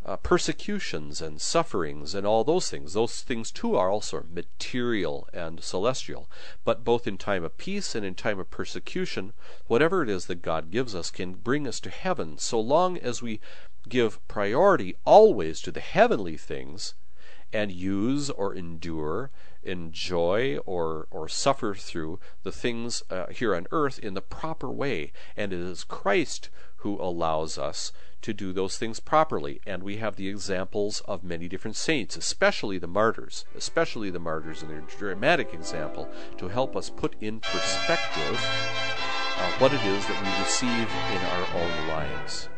uh, 0.08 0.16
persecutions 0.16 1.20
and 1.20 1.38
sufferings 1.38 2.14
and 2.14 2.26
all 2.26 2.42
those 2.42 2.70
things. 2.70 2.94
Those 2.94 3.20
things 3.20 3.50
too 3.50 3.76
are 3.76 3.90
also 3.90 4.24
material 4.32 5.28
and 5.34 5.62
celestial. 5.62 6.30
But 6.64 6.82
both 6.82 7.06
in 7.06 7.18
time 7.18 7.44
of 7.44 7.58
peace 7.58 7.94
and 7.94 8.06
in 8.06 8.14
time 8.14 8.38
of 8.38 8.50
persecution, 8.50 9.34
whatever 9.66 10.02
it 10.02 10.08
is 10.08 10.24
that 10.26 10.40
God 10.40 10.70
gives 10.70 10.94
us 10.94 11.10
can 11.10 11.34
bring 11.34 11.68
us 11.68 11.78
to 11.80 11.90
heaven 11.90 12.38
so 12.38 12.58
long 12.58 12.96
as 12.96 13.20
we 13.20 13.38
give 13.86 14.26
priority 14.28 14.96
always 15.04 15.60
to 15.60 15.70
the 15.70 15.80
heavenly 15.80 16.38
things 16.38 16.94
and 17.52 17.70
use 17.70 18.30
or 18.30 18.54
endure 18.54 19.30
enjoy 19.62 20.56
or 20.64 21.06
or 21.10 21.28
suffer 21.28 21.74
through 21.74 22.18
the 22.42 22.52
things 22.52 23.02
uh, 23.10 23.26
here 23.26 23.54
on 23.54 23.66
earth 23.72 23.98
in 23.98 24.14
the 24.14 24.22
proper 24.22 24.70
way 24.70 25.12
and 25.36 25.52
it 25.52 25.58
is 25.58 25.84
Christ 25.84 26.48
who 26.76 27.00
allows 27.00 27.58
us 27.58 27.92
to 28.22 28.32
do 28.32 28.52
those 28.52 28.76
things 28.76 29.00
properly. 29.00 29.60
And 29.66 29.82
we 29.82 29.96
have 29.96 30.16
the 30.16 30.28
examples 30.28 31.02
of 31.06 31.24
many 31.24 31.48
different 31.48 31.76
saints 31.76 32.16
especially 32.16 32.78
the 32.78 32.86
martyrs 32.86 33.44
especially 33.56 34.10
the 34.10 34.18
martyrs 34.18 34.62
in 34.62 34.68
their 34.68 34.80
dramatic 34.80 35.54
example 35.54 36.08
to 36.36 36.48
help 36.48 36.76
us 36.76 36.90
put 36.90 37.14
in 37.20 37.40
perspective 37.40 38.38
uh, 39.38 39.50
what 39.58 39.72
it 39.72 39.84
is 39.84 40.06
that 40.06 40.22
we 40.22 40.42
receive 40.42 40.88
in 41.14 41.22
our 41.32 41.46
own 41.62 41.88
lives. 41.88 42.48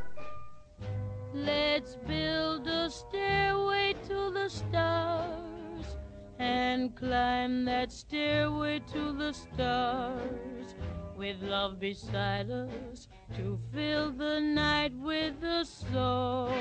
Let's 1.35 1.97
build 2.07 2.67
a 2.67 2.91
stairway 2.91 3.95
to 4.09 4.31
the 4.33 4.49
stars 4.49 5.97
and 6.39 6.97
climb 6.97 7.65
that 7.67 7.93
stairway 7.93 8.81
to 8.93 9.13
the 9.13 9.33
stars 9.33 10.75
with 11.21 11.43
love 11.43 11.79
beside 11.79 12.51
us 12.51 13.07
to 13.37 13.61
fill 13.75 14.11
the 14.11 14.41
night 14.41 14.91
with 14.97 15.35
a 15.43 15.67
song. 15.67 16.57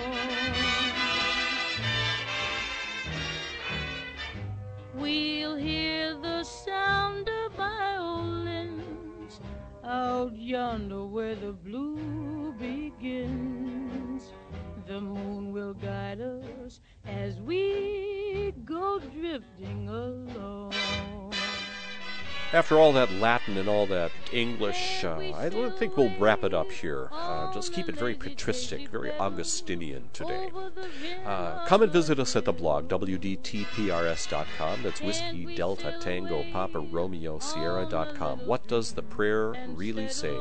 We'll 4.93 5.55
hear 5.55 6.13
the 6.15 6.43
sound 6.43 7.29
of 7.29 7.53
violins, 7.53 9.39
out 9.85 10.35
yonder 10.37 11.05
where 11.05 11.35
the 11.35 11.53
blue 11.53 12.53
begins. 12.59 14.23
The 14.87 14.99
moon 14.99 15.53
will 15.53 15.73
guide 15.73 16.19
us 16.19 16.81
as 17.05 17.39
we 17.39 18.53
go 18.65 18.99
drifting 18.99 19.87
along. 19.87 21.18
After 22.51 22.79
all 22.79 22.93
that 22.93 23.11
Latin 23.11 23.57
and 23.57 23.69
all 23.69 23.85
that 23.87 24.11
English, 24.33 25.03
uh, 25.03 25.17
I 25.35 25.49
think 25.77 25.95
we'll 25.95 26.11
wrap 26.17 26.43
it 26.43 26.51
up 26.51 26.71
here. 26.71 27.07
Uh, 27.11 27.53
just 27.53 27.73
keep 27.73 27.87
it 27.87 27.95
very 27.95 28.15
patristic, 28.15 28.89
very 28.89 29.11
Augustinian 29.13 30.09
today. 30.13 30.49
Uh, 31.25 31.63
come 31.67 31.83
and 31.83 31.91
visit 31.91 32.19
us 32.19 32.35
at 32.35 32.45
the 32.45 32.51
blog, 32.51 32.87
wdtprs.com. 32.87 34.81
That's 34.81 34.99
Whiskey 34.99 35.55
Delta 35.55 35.95
Tango 35.99 36.43
Papa 36.51 36.79
Romeo 36.79 37.37
Sierra.com. 37.37 38.39
What 38.47 38.67
does 38.67 38.93
the 38.93 39.03
prayer 39.03 39.53
really 39.67 40.09
say? 40.09 40.35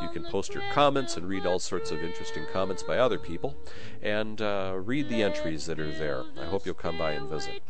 You 0.00 0.08
can 0.08 0.24
post 0.24 0.54
your 0.54 0.64
comments 0.72 1.18
and 1.18 1.28
read 1.28 1.44
all 1.44 1.58
sorts 1.58 1.90
of 1.90 2.02
interesting 2.02 2.46
comments 2.50 2.82
by 2.82 2.96
other 2.96 3.18
people 3.18 3.54
and 4.00 4.40
uh, 4.40 4.72
read 4.76 5.10
the 5.10 5.22
entries 5.22 5.66
that 5.66 5.78
are 5.78 5.92
there. 5.92 6.24
I 6.40 6.46
hope 6.46 6.64
you'll 6.64 6.74
come 6.74 6.96
by 6.96 7.12
and 7.12 7.28
visit. 7.28 7.62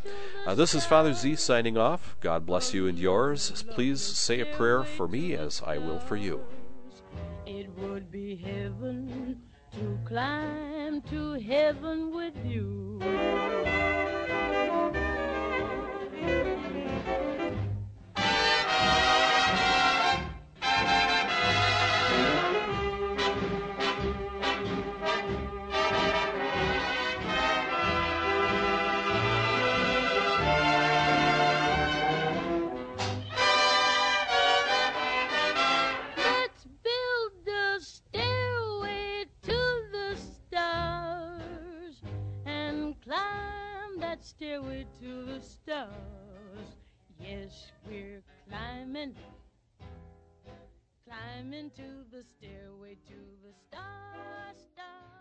Uh, 0.45 0.55
this 0.55 0.73
is 0.73 0.85
Father 0.85 1.13
Z 1.13 1.35
signing 1.35 1.77
off. 1.77 2.15
God 2.21 2.45
bless 2.45 2.73
you 2.73 2.87
and 2.87 2.97
yours. 2.97 3.63
Please 3.73 4.01
say 4.01 4.41
a 4.41 4.45
prayer 4.45 4.83
for 4.83 5.07
me 5.07 5.33
as 5.33 5.63
I 5.65 5.79
will 5.79 5.99
for 5.99 6.15
you. 6.15 6.45
It 7.47 7.69
would 7.79 8.11
be 8.11 8.35
heaven 8.35 9.41
to 9.71 9.99
climb 10.05 11.01
to 11.09 11.33
heaven 11.33 12.11
with 12.13 12.35
you. 12.45 12.99
Stairway 44.53 44.85
to 45.01 45.25
the 45.25 45.41
stars. 45.41 45.89
Yes, 47.19 47.71
we're 47.87 48.21
climbing, 48.47 49.15
climbing 51.07 51.71
to 51.71 52.05
the 52.11 52.23
stairway 52.23 52.95
to 53.07 53.15
the 53.43 53.53
stars, 53.67 54.57
stars. 54.73 55.12